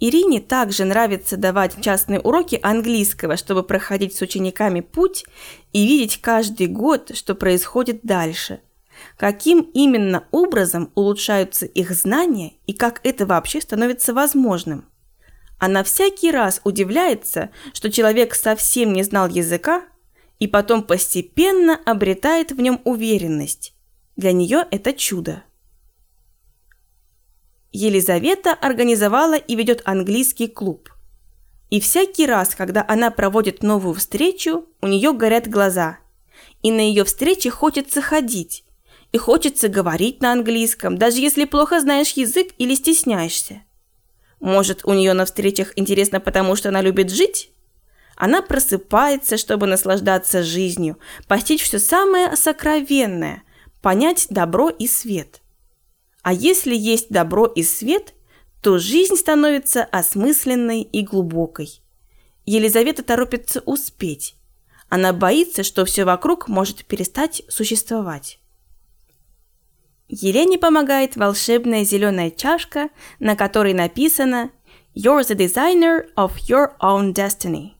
Ирине 0.00 0.40
также 0.40 0.86
нравится 0.86 1.36
давать 1.36 1.80
частные 1.82 2.20
уроки 2.20 2.58
английского, 2.62 3.36
чтобы 3.36 3.62
проходить 3.62 4.16
с 4.16 4.22
учениками 4.22 4.80
путь 4.80 5.26
и 5.74 5.86
видеть 5.86 6.22
каждый 6.22 6.68
год, 6.68 7.14
что 7.14 7.34
происходит 7.34 8.00
дальше. 8.02 8.60
Каким 9.18 9.60
именно 9.74 10.24
образом 10.30 10.90
улучшаются 10.94 11.66
их 11.66 11.90
знания 11.92 12.54
и 12.66 12.72
как 12.72 13.00
это 13.04 13.26
вообще 13.26 13.60
становится 13.60 14.14
возможным. 14.14 14.86
Она 15.58 15.84
всякий 15.84 16.30
раз 16.30 16.62
удивляется, 16.64 17.50
что 17.74 17.92
человек 17.92 18.34
совсем 18.34 18.94
не 18.94 19.02
знал 19.02 19.28
языка, 19.28 19.84
и 20.38 20.46
потом 20.46 20.82
постепенно 20.82 21.78
обретает 21.84 22.52
в 22.52 22.60
нем 22.60 22.80
уверенность. 22.84 23.74
Для 24.16 24.32
нее 24.32 24.66
это 24.70 24.94
чудо. 24.94 25.42
Елизавета 27.72 28.52
организовала 28.52 29.34
и 29.36 29.54
ведет 29.54 29.82
английский 29.84 30.48
клуб. 30.48 30.90
И 31.70 31.80
всякий 31.80 32.26
раз, 32.26 32.56
когда 32.56 32.84
она 32.86 33.12
проводит 33.12 33.62
новую 33.62 33.94
встречу, 33.94 34.66
у 34.82 34.88
нее 34.88 35.12
горят 35.12 35.48
глаза. 35.48 35.98
И 36.62 36.72
на 36.72 36.80
ее 36.80 37.04
встречи 37.04 37.48
хочется 37.48 38.02
ходить. 38.02 38.64
И 39.12 39.18
хочется 39.18 39.68
говорить 39.68 40.20
на 40.20 40.32
английском, 40.32 40.98
даже 40.98 41.20
если 41.20 41.44
плохо 41.44 41.80
знаешь 41.80 42.12
язык 42.12 42.48
или 42.58 42.74
стесняешься. 42.74 43.62
Может, 44.40 44.84
у 44.84 44.92
нее 44.92 45.12
на 45.12 45.24
встречах 45.24 45.72
интересно, 45.76 46.18
потому 46.18 46.56
что 46.56 46.70
она 46.70 46.80
любит 46.80 47.10
жить? 47.10 47.52
Она 48.16 48.42
просыпается, 48.42 49.36
чтобы 49.36 49.66
наслаждаться 49.66 50.42
жизнью, 50.42 50.98
постичь 51.28 51.62
все 51.62 51.78
самое 51.78 52.36
сокровенное, 52.36 53.42
понять 53.80 54.26
добро 54.28 54.70
и 54.70 54.86
свет. 54.86 55.39
А 56.22 56.32
если 56.32 56.74
есть 56.74 57.10
добро 57.10 57.46
и 57.46 57.62
свет, 57.62 58.14
то 58.62 58.78
жизнь 58.78 59.16
становится 59.16 59.84
осмысленной 59.84 60.82
и 60.82 61.02
глубокой. 61.02 61.80
Елизавета 62.44 63.02
торопится 63.02 63.60
успеть. 63.60 64.36
Она 64.88 65.12
боится, 65.12 65.62
что 65.62 65.84
все 65.84 66.04
вокруг 66.04 66.48
может 66.48 66.84
перестать 66.84 67.42
существовать. 67.48 68.40
Елене 70.08 70.58
помогает 70.58 71.16
волшебная 71.16 71.84
зеленая 71.84 72.30
чашка, 72.30 72.90
на 73.20 73.36
которой 73.36 73.72
написано 73.72 74.50
«You're 74.94 75.22
the 75.22 75.36
designer 75.36 76.06
of 76.16 76.32
your 76.48 76.72
own 76.80 77.14
destiny». 77.14 77.74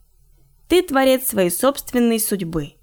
Ты 0.68 0.82
творец 0.82 1.26
своей 1.26 1.50
собственной 1.50 2.20
судьбы. 2.20 2.75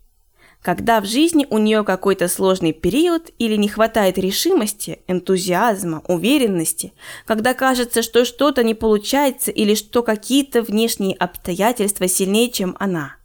Когда 0.61 0.99
в 0.99 1.05
жизни 1.05 1.47
у 1.49 1.59
нее 1.59 1.83
какой-то 1.83 2.27
сложный 2.27 2.73
период 2.73 3.31
или 3.37 3.55
не 3.55 3.69
хватает 3.69 4.17
решимости, 4.17 4.99
энтузиазма, 5.07 6.03
уверенности, 6.07 6.93
когда 7.25 7.53
кажется, 7.53 8.01
что 8.01 8.25
что-то 8.25 8.63
не 8.63 8.73
получается 8.73 9.51
или 9.51 9.75
что 9.75 10.03
какие-то 10.03 10.61
внешние 10.61 11.15
обстоятельства 11.15 12.07
сильнее, 12.07 12.49
чем 12.49 12.75
она. 12.79 13.15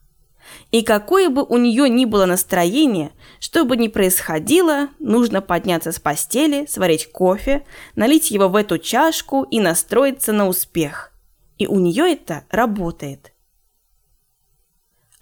И 0.70 0.82
какое 0.82 1.28
бы 1.30 1.42
у 1.44 1.56
нее 1.56 1.88
ни 1.88 2.04
было 2.04 2.26
настроение, 2.26 3.12
что 3.40 3.64
бы 3.64 3.76
ни 3.76 3.88
происходило, 3.88 4.88
нужно 4.98 5.40
подняться 5.40 5.92
с 5.92 5.98
постели, 5.98 6.66
сварить 6.66 7.10
кофе, 7.10 7.64
налить 7.96 8.30
его 8.30 8.48
в 8.48 8.56
эту 8.56 8.78
чашку 8.78 9.42
и 9.44 9.60
настроиться 9.60 10.32
на 10.32 10.48
успех. 10.48 11.12
И 11.58 11.66
у 11.66 11.78
нее 11.78 12.12
это 12.12 12.44
работает. 12.50 13.31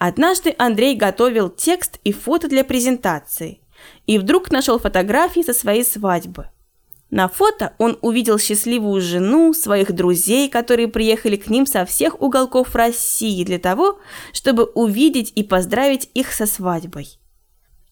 Однажды 0.03 0.55
Андрей 0.57 0.97
готовил 0.97 1.51
текст 1.51 2.01
и 2.05 2.13
фото 2.13 2.49
для 2.49 2.65
презентации 2.65 3.61
и 4.07 4.17
вдруг 4.17 4.51
нашел 4.51 4.79
фотографии 4.79 5.43
со 5.43 5.53
своей 5.53 5.85
свадьбы. 5.85 6.49
На 7.11 7.29
фото 7.29 7.75
он 7.77 7.99
увидел 8.01 8.39
счастливую 8.39 9.03
жену, 9.03 9.53
своих 9.53 9.93
друзей, 9.93 10.49
которые 10.49 10.89
приехали 10.89 11.37
к 11.37 11.51
ним 11.51 11.67
со 11.67 11.85
всех 11.85 12.23
уголков 12.23 12.75
России 12.75 13.45
для 13.45 13.59
того, 13.59 14.01
чтобы 14.33 14.65
увидеть 14.65 15.33
и 15.35 15.43
поздравить 15.43 16.09
их 16.15 16.33
со 16.33 16.47
свадьбой. 16.47 17.19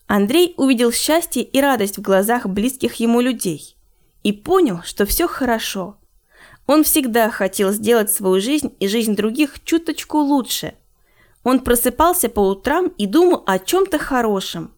Андрей 0.06 0.54
увидел 0.56 0.90
счастье 0.92 1.42
и 1.42 1.60
радость 1.60 1.98
в 1.98 2.00
глазах 2.00 2.46
близких 2.46 2.94
ему 2.94 3.20
людей 3.20 3.76
и 4.22 4.32
понял, 4.32 4.80
что 4.82 5.04
все 5.04 5.28
хорошо. 5.28 5.98
Он 6.66 6.84
всегда 6.84 7.28
хотел 7.28 7.70
сделать 7.72 8.10
свою 8.10 8.40
жизнь 8.40 8.74
и 8.80 8.88
жизнь 8.88 9.14
других 9.14 9.62
чуточку 9.62 10.20
лучше. 10.20 10.72
Он 11.44 11.60
просыпался 11.60 12.28
по 12.28 12.40
утрам 12.40 12.88
и 12.98 13.06
думал 13.06 13.42
о 13.46 13.58
чем-то 13.58 13.98
хорошем. 13.98 14.72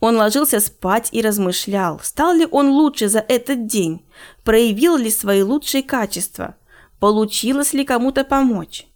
Он 0.00 0.16
ложился 0.16 0.58
спать 0.58 1.08
и 1.12 1.22
размышлял, 1.22 2.00
стал 2.02 2.34
ли 2.34 2.46
он 2.50 2.70
лучше 2.70 3.08
за 3.08 3.20
этот 3.20 3.66
день, 3.66 4.04
проявил 4.42 4.96
ли 4.96 5.10
свои 5.10 5.42
лучшие 5.42 5.84
качества, 5.84 6.56
получилось 6.98 7.72
ли 7.72 7.84
кому-то 7.84 8.24
помочь. 8.24 8.86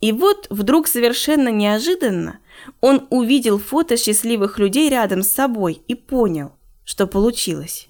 И 0.00 0.12
вот 0.12 0.46
вдруг 0.50 0.88
совершенно 0.88 1.50
неожиданно 1.50 2.40
он 2.80 3.06
увидел 3.10 3.58
фото 3.58 3.96
счастливых 3.96 4.58
людей 4.58 4.88
рядом 4.88 5.22
с 5.22 5.28
собой 5.28 5.82
и 5.86 5.94
понял, 5.94 6.52
что 6.84 7.06
получилось. 7.06 7.88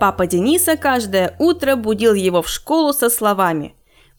Папа 0.00 0.26
Дениса 0.26 0.76
каждое 0.76 1.36
утро 1.38 1.76
будил 1.76 2.14
его 2.14 2.42
в 2.42 2.48
школу 2.48 2.92
со 2.92 3.10
словами 3.10 3.74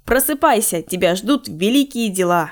«Просыпайся, 0.06 0.82
тебя 0.82 1.16
ждут 1.16 1.48
великие 1.48 2.10
дела». 2.10 2.52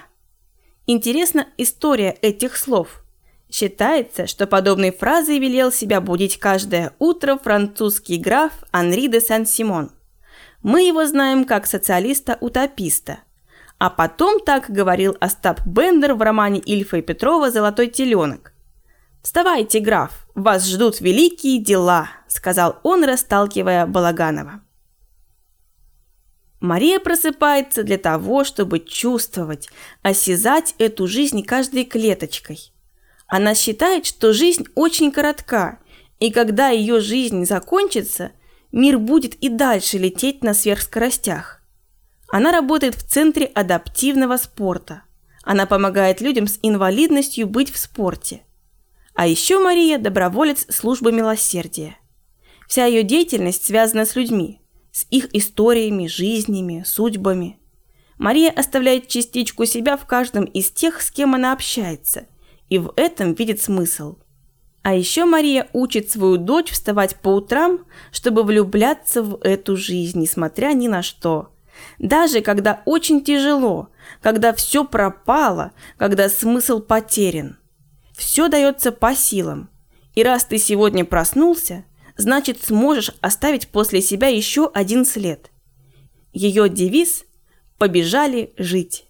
Интересна 0.87 1.47
история 1.57 2.17
этих 2.21 2.57
слов. 2.57 3.03
Считается, 3.51 4.27
что 4.27 4.47
подобной 4.47 4.91
фразой 4.91 5.39
велел 5.39 5.71
себя 5.71 6.01
будить 6.01 6.39
каждое 6.39 6.93
утро 6.99 7.37
французский 7.37 8.17
граф 8.17 8.51
Анри 8.71 9.07
де 9.07 9.21
Сан-Симон– 9.21 9.91
мы 10.63 10.81
его 10.85 11.05
знаем 11.05 11.45
как 11.45 11.67
социалиста-утописта. 11.67 13.19
А 13.77 13.89
потом 13.89 14.41
так 14.41 14.69
говорил 14.69 15.15
Остап 15.21 15.65
Бендер 15.65 16.15
в 16.15 16.21
романе 16.21 16.59
Ильфа 16.59 16.97
и 16.97 17.01
Петрова 17.01 17.49
«Золотой 17.49 17.87
теленок». 17.87 18.53
«Вставайте, 19.21 19.79
граф, 19.79 20.27
вас 20.41 20.67
ждут 20.67 21.01
великие 21.01 21.59
дела»,– 21.59 22.09
сказал 22.27 22.79
он, 22.83 23.03
расталкивая 23.03 23.85
Балаганова. 23.85 24.61
Мария 26.59 26.99
просыпается 26.99 27.83
для 27.83 27.97
того, 27.97 28.43
чтобы 28.43 28.79
чувствовать, 28.79 29.69
осязать 30.01 30.75
эту 30.77 31.07
жизнь 31.07 31.43
каждой 31.43 31.85
клеточкой. 31.85 32.73
Она 33.27 33.55
считает, 33.55 34.05
что 34.05 34.33
жизнь 34.33 34.65
очень 34.75 35.11
коротка, 35.11 35.79
и 36.19 36.31
когда 36.31 36.69
ее 36.69 36.99
жизнь 36.99 37.45
закончится, 37.45 38.31
мир 38.71 38.99
будет 38.99 39.35
и 39.35 39.47
дальше 39.49 39.97
лететь 39.97 40.43
на 40.43 40.53
сверхскоростях. 40.53 41.61
Она 42.27 42.51
работает 42.51 42.95
в 42.95 43.07
Центре 43.07 43.45
адаптивного 43.45 44.37
спорта. 44.37 45.03
Она 45.43 45.65
помогает 45.65 46.21
людям 46.21 46.47
с 46.47 46.59
инвалидностью 46.61 47.47
быть 47.47 47.71
в 47.71 47.77
спорте. 47.77 48.41
А 49.19 49.27
еще 49.27 49.59
Мария– 49.59 49.97
доброволец 49.99 50.65
службы 50.69 51.11
милосердия. 51.11 51.97
Вся 52.69 52.85
ее 52.85 53.03
деятельность 53.03 53.65
связана 53.65 54.05
с 54.05 54.15
людьми, 54.15 54.61
с 54.93 55.05
их 55.09 55.35
историями, 55.35 56.07
жизнями, 56.07 56.83
судьбами. 56.85 57.59
Мария 58.17 58.49
оставляет 58.49 59.09
частичку 59.09 59.65
себя 59.65 59.97
в 59.97 60.05
каждом 60.05 60.45
из 60.45 60.71
тех, 60.71 61.01
с 61.01 61.11
кем 61.11 61.35
она 61.35 61.51
общается, 61.51 62.27
и 62.69 62.77
в 62.77 62.93
этом 62.95 63.33
видит 63.33 63.61
смысл– 63.61 64.19
а 64.83 64.95
еще 64.95 65.25
Мария 65.25 65.67
учит 65.73 66.09
свою 66.09 66.37
дочь 66.37 66.71
вставать 66.71 67.17
по 67.17 67.35
утрам, 67.35 67.85
чтобы 68.13 68.43
влюбляться 68.43 69.21
в 69.21 69.37
эту 69.43 69.75
жизнь, 69.75 70.21
несмотря 70.21 70.67
ни 70.67 70.87
на 70.87 71.03
что. 71.03 71.49
Даже 71.99 72.39
когда 72.39 72.81
очень 72.85 73.21
тяжело, 73.21 73.89
когда 74.21 74.53
все 74.53 74.85
пропало, 74.85 75.73
когда 75.97 76.29
смысл 76.29 76.79
потерян. 76.79 77.58
Все 78.19 78.49
дается 78.49 78.91
по 78.91 79.15
силам. 79.15 79.69
И 80.13 80.23
раз 80.23 80.45
ты 80.45 80.57
сегодня 80.57 81.05
проснулся, 81.05 81.85
значит 82.17 82.61
сможешь 82.61 83.11
оставить 83.21 83.69
после 83.69 84.01
себя 84.01 84.27
еще 84.27 84.69
один 84.73 85.05
след. 85.05 85.49
Ее 86.33 86.69
девиз 86.69 87.23
«Побежали 87.77 88.53
жить». 88.57 89.05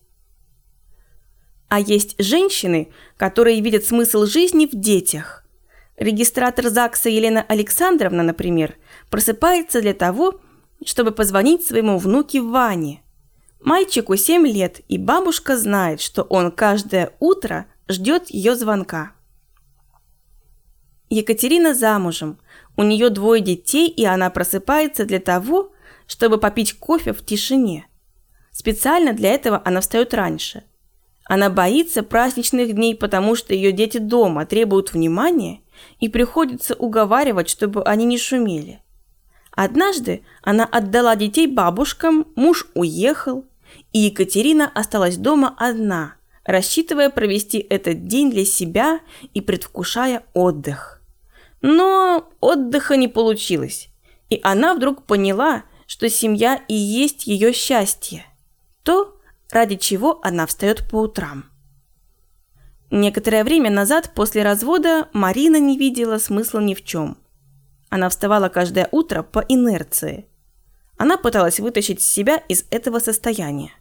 А 1.69 1.79
есть 1.79 2.15
женщины, 2.19 2.89
которые 3.17 3.59
видят 3.61 3.83
смысл 3.83 4.25
жизни 4.25 4.65
в 4.65 4.79
детях– 4.79 5.43
Регистратор 5.99 6.69
ЗАГСа 6.69 7.09
Елена 7.09 7.41
Александровна, 7.41 8.23
например, 8.23 8.77
просыпается 9.09 9.81
для 9.81 9.93
того, 9.93 10.39
чтобы 10.85 11.11
позвонить 11.11 11.65
своему 11.65 11.97
внуке 11.97 12.39
Ване. 12.39 13.03
Мальчику 13.59 14.15
7 14.15 14.47
лет, 14.47 14.79
и 14.87 14.97
бабушка 14.97 15.57
знает, 15.57 15.99
что 15.99 16.23
он 16.23 16.53
каждое 16.53 17.11
утро 17.19 17.65
ждет 17.89 18.29
ее 18.29 18.55
звонка. 18.55 19.11
Екатерина 21.09 21.73
замужем. 21.73 22.39
У 22.77 22.83
нее 22.83 23.09
двое 23.09 23.41
детей, 23.41 23.89
и 23.89 24.05
она 24.05 24.29
просыпается 24.29 25.05
для 25.05 25.19
того, 25.19 25.71
чтобы 26.07 26.37
попить 26.37 26.73
кофе 26.73 27.13
в 27.13 27.25
тишине. 27.25 27.87
Специально 28.51 29.13
для 29.13 29.33
этого 29.33 29.61
она 29.65 29.81
встает 29.81 30.13
раньше. 30.13 30.63
Она 31.25 31.49
боится 31.49 32.03
праздничных 32.03 32.73
дней, 32.73 32.95
потому 32.95 33.35
что 33.35 33.53
ее 33.53 33.71
дети 33.71 33.97
дома 33.97 34.45
требуют 34.45 34.93
внимания 34.93 35.61
и 35.99 36.09
приходится 36.09 36.75
уговаривать, 36.75 37.49
чтобы 37.49 37.83
они 37.83 38.05
не 38.05 38.17
шумели. 38.17 38.81
Однажды 39.51 40.23
она 40.41 40.65
отдала 40.65 41.15
детей 41.15 41.47
бабушкам, 41.47 42.27
муж 42.35 42.67
уехал, 42.75 43.45
и 43.93 43.99
Екатерина 43.99 44.71
осталась 44.73 45.17
дома 45.17 45.53
одна, 45.57 46.15
рассчитывая 46.49 47.11
провести 47.11 47.59
этот 47.59 48.07
день 48.07 48.31
для 48.31 48.43
себя 48.43 49.01
и 49.35 49.39
предвкушая 49.39 50.23
отдых. 50.33 50.99
Но 51.61 52.27
отдыха 52.39 52.97
не 52.97 53.07
получилось, 53.07 53.89
и 54.31 54.39
она 54.41 54.73
вдруг 54.73 55.03
поняла, 55.03 55.63
что 55.85 56.09
семья 56.09 56.59
и 56.67 56.73
есть 56.73 57.27
ее 57.27 57.53
счастье, 57.53 58.25
то, 58.81 59.15
ради 59.51 59.75
чего 59.75 60.19
она 60.23 60.47
встает 60.47 60.89
по 60.89 60.95
утрам. 60.95 61.45
Некоторое 62.89 63.43
время 63.43 63.69
назад, 63.69 64.13
после 64.15 64.41
развода, 64.41 65.07
Марина 65.13 65.59
не 65.59 65.77
видела 65.77 66.17
смысла 66.17 66.59
ни 66.61 66.73
в 66.73 66.83
чем. 66.83 67.17
Она 67.89 68.09
вставала 68.09 68.49
каждое 68.49 68.89
утро 68.91 69.21
по 69.21 69.45
инерции. 69.47 70.25
Она 70.97 71.17
пыталась 71.17 71.59
вытащить 71.59 72.01
себя 72.01 72.37
из 72.37 72.65
этого 72.71 72.97
состояния. 72.97 73.71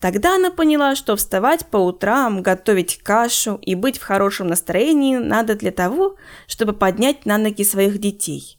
Тогда 0.00 0.36
она 0.36 0.50
поняла, 0.50 0.96
что 0.96 1.16
вставать 1.16 1.66
по 1.66 1.78
утрам, 1.78 2.42
готовить 2.42 2.98
кашу 2.98 3.58
и 3.62 3.74
быть 3.74 3.98
в 3.98 4.02
хорошем 4.02 4.48
настроении 4.48 5.16
надо 5.16 5.54
для 5.54 5.70
того, 5.70 6.16
чтобы 6.46 6.74
поднять 6.74 7.24
на 7.24 7.38
ноги 7.38 7.64
своих 7.64 7.98
детей. 7.98 8.58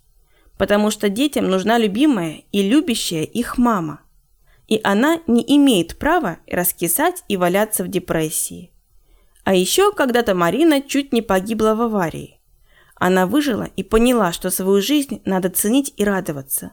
Потому 0.57 0.89
что 0.89 1.09
детям 1.09 1.47
нужна 1.47 1.77
любимая 1.77 2.43
и 2.51 2.67
любящая 2.67 3.23
их 3.23 3.57
мама. 3.57 4.01
И 4.67 4.81
она 4.83 5.19
не 5.27 5.43
имеет 5.57 5.99
права 5.99 6.37
раскисать 6.47 7.23
и 7.27 7.37
валяться 7.37 7.83
в 7.83 7.89
депрессии. 7.89 8.71
А 9.43 9.53
еще 9.53 9.91
когда-то 9.91 10.33
Марина 10.33 10.81
чуть 10.81 11.13
не 11.13 11.21
погибла 11.21 11.75
в 11.75 11.81
аварии. 11.81 12.39
Она 12.95 13.27
выжила 13.27 13.69
и 13.75 13.83
поняла, 13.83 14.31
что 14.31 14.49
свою 14.49 14.81
жизнь 14.81 15.21
надо 15.25 15.49
ценить 15.49 15.93
и 15.97 16.03
радоваться. 16.03 16.71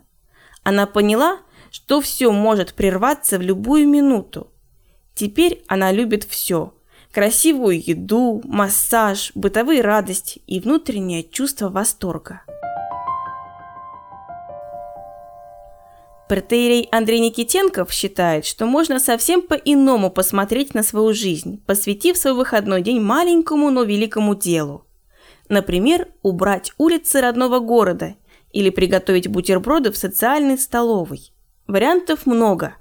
Она 0.62 0.86
поняла, 0.86 1.32
что 1.34 1.42
все 2.02 2.30
может 2.30 2.74
прерваться 2.74 3.38
в 3.38 3.42
любую 3.42 3.88
минуту. 3.88 4.52
Теперь 5.14 5.64
она 5.68 5.90
любит 5.90 6.24
все. 6.24 6.74
Красивую 7.12 7.82
еду, 7.82 8.42
массаж, 8.44 9.32
бытовые 9.34 9.80
радости 9.80 10.42
и 10.46 10.60
внутреннее 10.60 11.22
чувство 11.22 11.68
восторга. 11.68 12.42
Протеерей 16.28 16.88
Андрей 16.90 17.20
Никитенков 17.20 17.92
считает, 17.92 18.46
что 18.46 18.64
можно 18.64 18.98
совсем 19.00 19.42
по-иному 19.42 20.10
посмотреть 20.10 20.72
на 20.72 20.82
свою 20.82 21.12
жизнь, 21.12 21.62
посвятив 21.66 22.16
свой 22.16 22.32
выходной 22.32 22.80
день 22.80 23.00
маленькому, 23.00 23.70
но 23.70 23.82
великому 23.82 24.34
делу. 24.34 24.86
Например, 25.50 26.08
убрать 26.22 26.72
улицы 26.78 27.20
родного 27.20 27.58
города 27.58 28.14
или 28.52 28.70
приготовить 28.70 29.28
бутерброды 29.28 29.92
в 29.92 29.96
социальной 29.96 30.56
столовой. 30.56 31.31
Вариантов 31.72 32.26
много. 32.26 32.76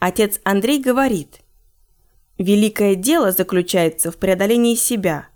Отец 0.00 0.40
Андрей 0.42 0.82
говорит, 0.82 1.42
«Великое 2.38 2.96
дело 2.96 3.30
заключается 3.30 4.10
в 4.10 4.16
преодолении 4.16 4.74
себя, 4.74 5.28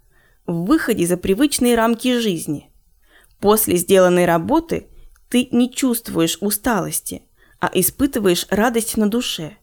в 0.44 0.64
выходе 0.64 1.06
за 1.06 1.16
привычные 1.16 1.76
рамки 1.76 2.18
жизни. 2.18 2.68
После 3.38 3.76
сделанной 3.76 4.26
работы 4.26 4.88
ты 5.28 5.48
не 5.52 5.72
чувствуешь 5.72 6.38
усталости– 6.40 7.22
а 7.60 7.70
испытываешь 7.74 8.46
радость 8.50 8.96
на 8.96 9.08
душе. 9.08 9.56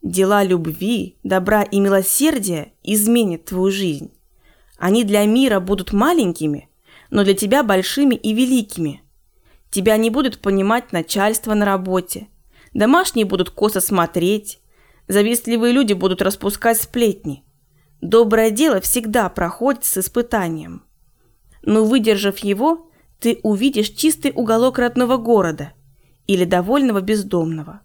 Дела 0.00 0.44
любви, 0.44 1.18
добра 1.24 1.62
и 1.62 1.80
милосердия 1.80 2.72
изменят 2.84 3.46
твою 3.46 3.70
жизнь. 3.72 4.12
Они 4.78 5.02
для 5.04 5.24
мира 5.26 5.58
будут 5.58 5.92
маленькими, 5.92 6.68
но 7.10 7.24
для 7.24 7.34
тебя 7.34 7.64
большими 7.64 8.14
и 8.14 8.32
великими. 8.32 9.02
Тебя 9.70 9.96
не 9.96 10.10
будут 10.10 10.38
понимать 10.38 10.92
начальство 10.92 11.54
на 11.54 11.64
работе. 11.64 12.28
Домашние 12.76 13.24
будут 13.24 13.48
косо 13.48 13.80
смотреть. 13.80 14.60
Завистливые 15.08 15.72
люди 15.72 15.94
будут 15.94 16.20
распускать 16.20 16.78
сплетни. 16.78 17.42
Доброе 18.02 18.50
дело 18.50 18.82
всегда 18.82 19.30
проходит 19.30 19.86
с 19.86 19.96
испытанием. 19.96 20.82
Но 21.62 21.86
выдержав 21.86 22.36
его, 22.40 22.90
ты 23.18 23.40
увидишь 23.42 23.88
чистый 23.88 24.30
уголок 24.34 24.78
родного 24.78 25.16
города 25.16 25.72
или 26.26 26.44
довольного 26.44 27.00
бездомного. 27.00 27.80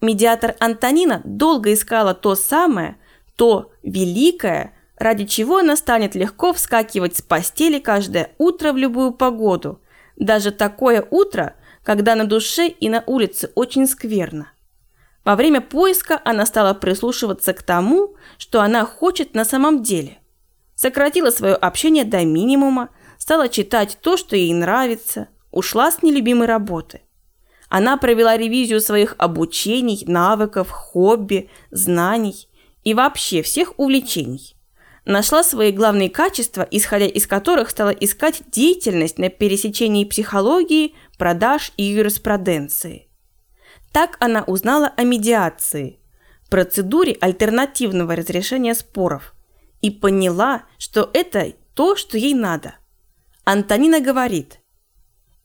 Медиатор 0.00 0.54
Антонина 0.60 1.20
долго 1.24 1.72
искала 1.72 2.14
то 2.14 2.36
самое, 2.36 2.96
то 3.34 3.72
великое, 3.82 4.72
ради 4.96 5.24
чего 5.24 5.56
она 5.56 5.74
станет 5.74 6.14
легко 6.14 6.52
вскакивать 6.52 7.16
с 7.16 7.22
постели 7.22 7.80
каждое 7.80 8.36
утро 8.38 8.72
в 8.72 8.76
любую 8.76 9.14
погоду, 9.14 9.82
даже 10.14 10.52
такое 10.52 11.04
утро, 11.10 11.56
когда 11.88 12.14
на 12.16 12.26
душе 12.26 12.68
и 12.68 12.90
на 12.90 13.02
улице 13.06 13.50
очень 13.54 13.86
скверно. 13.86 14.52
Во 15.24 15.36
время 15.36 15.62
поиска 15.62 16.20
она 16.22 16.44
стала 16.44 16.74
прислушиваться 16.74 17.54
к 17.54 17.62
тому, 17.62 18.14
что 18.36 18.60
она 18.60 18.84
хочет 18.84 19.32
на 19.32 19.46
самом 19.46 19.82
деле. 19.82 20.18
Сократила 20.74 21.30
свое 21.30 21.54
общение 21.54 22.04
до 22.04 22.22
минимума, 22.26 22.90
стала 23.16 23.48
читать 23.48 23.96
то, 24.02 24.18
что 24.18 24.36
ей 24.36 24.52
нравится, 24.52 25.28
ушла 25.50 25.90
с 25.90 26.02
нелюбимой 26.02 26.46
работы. 26.46 27.00
Она 27.70 27.96
провела 27.96 28.36
ревизию 28.36 28.82
своих 28.82 29.14
обучений, 29.16 30.04
навыков, 30.06 30.68
хобби, 30.68 31.48
знаний 31.70 32.50
и 32.84 32.92
вообще 32.92 33.40
всех 33.40 33.72
увлечений. 33.78 34.58
Нашла 35.06 35.42
свои 35.42 35.72
главные 35.72 36.10
качества, 36.10 36.68
исходя 36.70 37.06
из 37.06 37.26
которых 37.26 37.70
стала 37.70 37.88
искать 37.88 38.42
деятельность 38.52 39.16
на 39.16 39.30
пересечении 39.30 40.04
психологии, 40.04 40.94
продаж 41.18 41.72
и 41.76 41.82
юриспруденции. 41.82 43.08
Так 43.92 44.16
она 44.20 44.42
узнала 44.44 44.92
о 44.96 45.02
медиации, 45.02 45.98
процедуре 46.48 47.16
альтернативного 47.20 48.16
разрешения 48.16 48.74
споров, 48.74 49.34
и 49.82 49.90
поняла, 49.90 50.62
что 50.78 51.10
это 51.12 51.52
то, 51.74 51.96
что 51.96 52.16
ей 52.16 52.34
надо. 52.34 52.74
Антонина 53.44 54.00
говорит, 54.00 54.60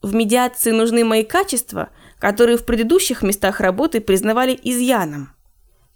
в 0.02 0.14
медиации 0.14 0.70
нужны 0.70 1.04
мои 1.04 1.24
качества, 1.24 1.90
которые 2.18 2.58
в 2.58 2.66
предыдущих 2.66 3.22
местах 3.22 3.60
работы 3.60 4.00
признавали 4.00 4.58
изъяном. 4.62 5.34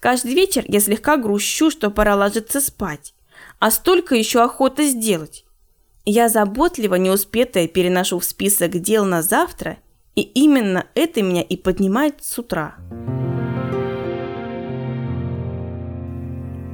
Каждый 0.00 0.34
вечер 0.34 0.64
я 0.68 0.80
слегка 0.80 1.16
грущу, 1.16 1.70
что 1.70 1.90
пора 1.90 2.14
ложиться 2.16 2.60
спать, 2.60 3.14
а 3.58 3.70
столько 3.70 4.14
еще 4.14 4.42
охота 4.42 4.84
сделать. 4.84 5.44
Я 6.10 6.30
заботливо 6.30 6.94
неуспетое 6.94 7.68
переношу 7.68 8.18
в 8.18 8.24
список 8.24 8.80
дел 8.80 9.04
на 9.04 9.20
завтра, 9.20 9.76
и 10.14 10.22
именно 10.22 10.86
это 10.94 11.20
меня 11.20 11.42
и 11.42 11.54
поднимает 11.54 12.24
с 12.24 12.38
утра. 12.38 12.76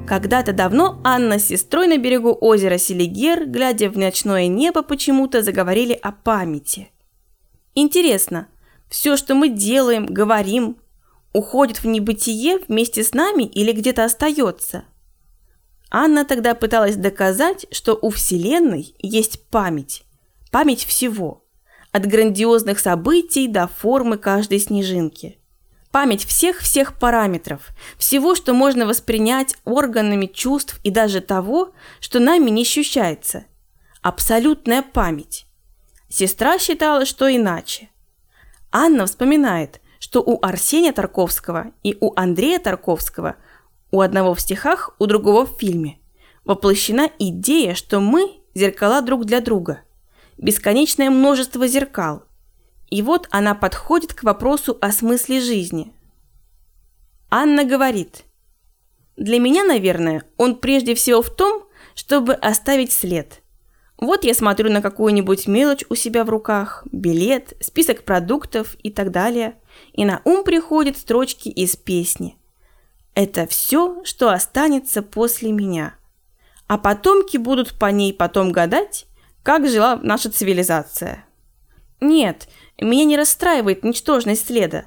Когда-то 0.07 0.53
давно 0.53 1.01
Анна 1.03 1.41
с 1.41 1.47
сестрой 1.47 1.89
на 1.89 1.99
берегу 1.99 2.39
озера 2.41 2.79
Селигер, 2.79 3.47
глядя 3.47 3.91
в 3.91 3.99
ночное 3.99 4.47
небо, 4.47 4.83
почему-то 4.83 5.43
заговорили 5.43 5.95
о 5.95 6.13
памяти. 6.13 6.93
Интересно, 7.75 8.47
все, 8.89 9.17
что 9.17 9.35
мы 9.35 9.49
делаем, 9.49 10.07
говорим, 10.07 10.77
уходит 11.33 11.83
в 11.83 11.89
небытие 11.89 12.59
вместе 12.69 13.03
с 13.03 13.13
нами 13.13 13.43
или 13.43 13.73
где-то 13.73 14.05
остается– 14.05 14.85
Анна 15.97 16.25
тогда 16.25 16.57
пыталась 16.57 16.97
доказать, 16.97 17.67
что 17.71 17.97
у 18.03 18.11
Вселенной 18.11 18.97
есть 18.99 19.49
память. 19.49 20.03
Память 20.51 20.85
всего. 20.85 21.45
От 21.93 22.07
грандиозных 22.07 22.81
событий 22.81 23.47
до 23.47 23.69
формы 23.69 24.19
каждой 24.19 24.59
снежинки. 24.59 25.39
Память 25.93 26.25
всех-всех 26.25 26.99
параметров, 26.99 27.69
всего, 27.97 28.35
что 28.35 28.55
можно 28.55 28.87
воспринять 28.87 29.55
органами 29.65 30.27
чувств 30.27 30.81
и 30.83 30.91
даже 30.91 31.21
того, 31.21 31.71
что 32.01 32.19
нами 32.19 32.51
не 32.51 32.63
ощущается. 32.63 33.45
Абсолютная 34.03 34.83
память. 34.83 35.47
Сестра 36.09 36.59
считала, 36.59 37.07
что 37.07 37.33
иначе. 37.33 37.89
Анна 38.73 39.07
вспоминает, 39.07 39.81
что 40.01 40.23
у 40.23 40.45
Арсения 40.45 40.93
Тарковского 40.93 41.71
и 41.85 41.97
у 42.01 42.13
Андрея 42.17 42.59
Тарковского– 42.59 43.37
у 43.95 44.01
одного 44.01 44.35
в 44.35 44.41
стихах, 44.41 44.91
у 44.99 45.07
другого 45.07 45.47
в 45.47 45.57
фильме. 45.57 46.01
Воплощена 46.45 47.11
идея, 47.21 47.75
что 47.75 48.01
мы– 48.01 48.41
зеркала 48.55 49.03
друг 49.03 49.25
для 49.25 49.41
друга. 49.41 49.83
Бесконечное 50.37 51.11
множество 51.11 51.69
зеркал. 51.69 52.25
И 52.91 53.03
вот 53.03 53.29
она 53.31 53.55
подходит 53.55 54.13
к 54.13 54.25
вопросу 54.25 54.77
о 54.81 54.91
смысле 54.91 55.41
жизни. 55.41 55.93
Анна 57.31 57.65
говорит, 57.65 58.25
«Для 59.17 59.39
меня, 59.39 59.63
наверное, 59.63 60.25
он 60.39 60.57
прежде 60.57 60.97
всего 60.97 61.23
в 61.23 61.31
том, 61.33 61.63
чтобы 61.95 62.35
оставить 62.35 62.91
след. 62.91 63.43
Вот 63.97 64.25
я 64.25 64.35
смотрю 64.35 64.73
на 64.73 64.83
какую-нибудь 64.83 65.47
мелочь 65.47 65.85
у 65.89 65.95
себя 65.95 66.25
в 66.25 66.31
руках, 66.31 66.85
билет, 66.91 67.53
список 67.61 68.03
продуктов 68.03 68.75
и 68.83 68.91
так 68.91 69.13
далее, 69.13 69.55
и 69.93 70.05
на 70.05 70.21
ум 70.25 70.43
приходят 70.43 70.99
строчки 70.99 71.49
из 71.49 71.77
песни– 71.77 72.37
это 73.15 73.47
все, 73.47 74.03
что 74.05 74.31
останется 74.31 75.03
после 75.03 75.53
меня. 75.53 75.95
А 76.67 76.79
потомки 76.79 77.37
будут 77.37 77.79
по 77.79 77.91
ней 77.91 78.13
потом 78.13 78.51
гадать, 78.51 79.07
как 79.43 79.69
жила 79.69 79.97
наша 80.03 80.31
цивилизация. 80.31 81.25
Нет, 82.01 82.49
меня 82.81 83.05
не 83.05 83.17
расстраивает 83.17 83.85
ничтожность 83.85 84.47
следа. 84.47 84.87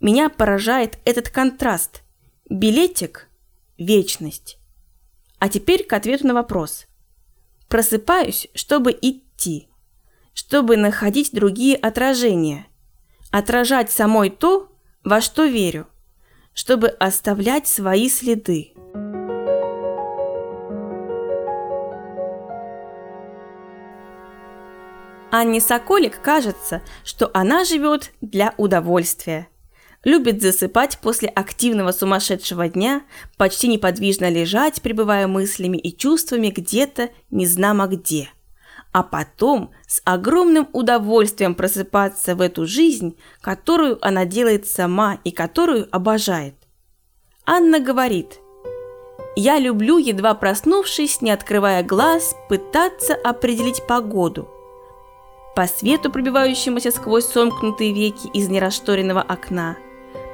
Меня 0.00 0.28
поражает 0.28 0.98
этот 1.04 1.30
контраст. 1.30 2.02
Билетик– 2.50 3.28
вечность. 3.78 4.58
А 5.38 5.48
теперь 5.48 5.84
к 5.84 5.92
ответу 5.92 6.26
на 6.26 6.34
вопрос. 6.34 6.86
Просыпаюсь, 7.68 8.48
чтобы 8.54 8.96
идти, 9.00 9.68
чтобы 10.34 10.76
находить 10.76 11.32
другие 11.32 11.76
отражения, 11.76 12.66
отражать 13.30 13.90
самой 13.90 14.30
то, 14.30 14.70
во 15.04 15.20
что 15.20 15.46
верю 15.46 15.86
чтобы 16.54 16.88
оставлять 16.88 17.66
свои 17.66 18.08
следы. 18.08 18.72
Анне 25.30 25.60
Соколик 25.60 26.20
кажется, 26.20 26.82
что 27.04 27.30
она 27.32 27.64
живет 27.64 28.12
для 28.20 28.54
удовольствия. 28.58 29.48
Любит 30.04 30.42
засыпать 30.42 30.98
после 30.98 31.28
активного 31.28 31.92
сумасшедшего 31.92 32.68
дня, 32.68 33.02
почти 33.38 33.68
неподвижно 33.68 34.28
лежать, 34.28 34.82
пребывая 34.82 35.26
мыслями 35.28 35.78
и 35.78 35.96
чувствами 35.96 36.48
где-то 36.48 37.10
незнамо 37.30 37.86
где– 37.86 38.28
а 38.92 39.02
потом 39.02 39.70
с 39.86 40.02
огромным 40.04 40.68
удовольствием 40.72 41.54
просыпаться 41.54 42.36
в 42.36 42.42
эту 42.42 42.66
жизнь, 42.66 43.16
которую 43.40 43.98
она 44.06 44.26
делает 44.26 44.66
сама 44.66 45.18
и 45.24 45.30
которую 45.30 45.88
обожает. 45.90 46.54
Анна 47.46 47.80
говорит, 47.80 48.38
«Я 49.34 49.58
люблю, 49.58 49.96
едва 49.96 50.34
проснувшись, 50.34 51.22
не 51.22 51.30
открывая 51.30 51.82
глаз, 51.82 52.36
пытаться 52.50 53.14
определить 53.14 53.86
погоду. 53.86 54.48
По 55.56 55.66
свету, 55.66 56.10
пробивающемуся 56.10 56.90
сквозь 56.90 57.26
сомкнутые 57.26 57.94
веки 57.94 58.26
из 58.34 58.48
нерасторенного 58.48 59.22
окна, 59.22 59.76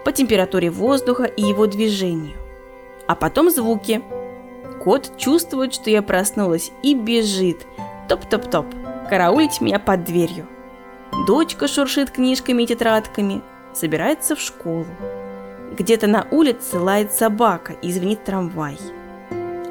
по 0.05 0.11
температуре 0.11 0.71
воздуха 0.71 1.25
и 1.25 1.43
его 1.43 1.67
движению. 1.67 2.37
А 3.07 3.15
потом 3.15 3.51
звуки. 3.51 4.03
Кот 4.83 5.17
чувствует, 5.17 5.75
что 5.75 5.91
я 5.91 6.03
проснулась 6.03 6.73
и 6.83 6.95
бежит– 6.95 7.65
Топ-топ-топ, 8.09 8.67
караулить 9.11 9.61
меня 9.61 9.79
под 9.79 10.05
дверью. 10.05 10.49
Дочка 11.27 11.69
шуршит 11.69 12.11
книжками 12.11 12.63
и 12.63 12.67
тетрадками, 12.67 13.43
собирается 13.75 14.35
в 14.35 14.41
школу. 14.41 14.87
Где-то 15.79 16.07
на 16.07 16.27
улице 16.31 16.79
лает 16.79 17.13
собака 17.13 17.75
и 17.83 17.93
звенит 17.93 18.25
трамвай. 18.25 18.79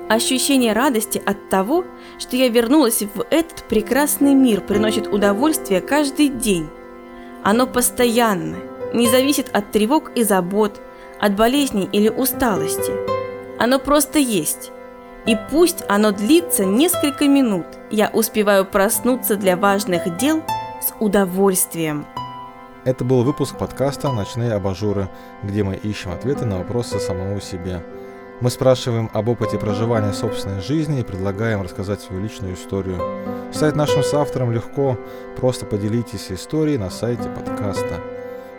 Ощущение 0.07 0.73
радости 0.73 1.21
от 1.25 1.49
того, 1.49 1.83
что 2.19 2.35
я 2.35 2.47
вернулась 2.49 3.01
в 3.01 3.25
этот 3.31 3.63
прекрасный 3.63 4.35
мир, 4.35 4.61
приносит 4.61 5.07
удовольствие 5.07 5.81
каждый 5.81 6.29
день. 6.29 6.69
Оно 7.43 7.65
постоянно, 7.65 8.57
не 8.93 9.09
зависит 9.09 9.49
от 9.51 9.71
тревог 9.71 10.11
и 10.15 10.23
забот, 10.23 10.79
от 11.19 11.35
болезней 11.35 11.89
или 11.91 12.09
усталости. 12.09 12.91
Оно 13.57 13.79
просто 13.79 14.19
есть, 14.19 14.71
и 15.27 15.37
пусть 15.51 15.83
оно 15.89 16.11
длится 16.11 16.65
несколько 16.65 17.27
минут, 17.27 17.65
я 17.91 18.09
успеваю 18.09 18.65
проснуться 18.65 19.35
для 19.35 19.57
важных 19.57 20.17
дел 20.17 20.41
с 20.81 20.93
удовольствием. 20.99 22.05
Это 22.85 23.03
был 23.03 23.23
выпуск 23.23 23.57
подкаста 23.57 24.11
«Ночные 24.13 24.53
абажуры», 24.53 25.09
где 25.43 25.63
мы 25.63 25.75
ищем 25.75 26.11
ответы 26.11 26.45
на 26.45 26.59
вопросы 26.59 26.99
самому 26.99 27.41
себе. 27.41 27.83
Мы 28.39 28.49
спрашиваем 28.49 29.09
об 29.13 29.27
опыте 29.27 29.57
проживания 29.57 30.13
собственной 30.13 30.61
жизни 30.61 31.01
и 31.01 31.03
предлагаем 31.03 31.61
рассказать 31.61 31.99
свою 31.99 32.21
личную 32.21 32.53
историю. 32.53 33.01
Стать 33.51 33.75
нашим 33.75 34.03
соавтором 34.03 34.53
легко, 34.53 34.97
просто 35.35 35.65
поделитесь 35.65 36.31
историей 36.31 36.77
на 36.77 36.89
сайте 36.89 37.27
подкаста. 37.29 37.99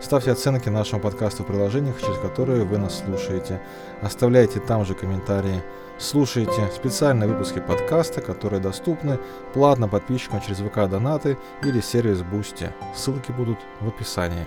Ставьте 0.00 0.32
оценки 0.32 0.68
нашему 0.68 1.00
подкасту 1.00 1.42
в 1.44 1.46
приложениях, 1.46 2.00
через 2.00 2.18
которые 2.18 2.64
вы 2.64 2.76
нас 2.76 2.98
слушаете. 2.98 3.60
Оставляйте 4.02 4.60
там 4.60 4.84
же 4.84 4.94
комментарии. 4.94 5.62
Слушайте 6.00 6.70
специальные 6.72 7.28
выпуски 7.28 7.58
подкаста, 7.58 8.20
которые 8.20 8.60
доступны 8.60 9.18
платно 9.52 9.88
подписчикам 9.88 10.40
через 10.40 10.58
ВК 10.58 10.88
Донаты 10.88 11.36
или 11.64 11.80
сервис 11.80 12.22
Boosty. 12.22 12.70
Ссылки 12.94 13.32
будут 13.32 13.58
в 13.80 13.88
описании. 13.88 14.46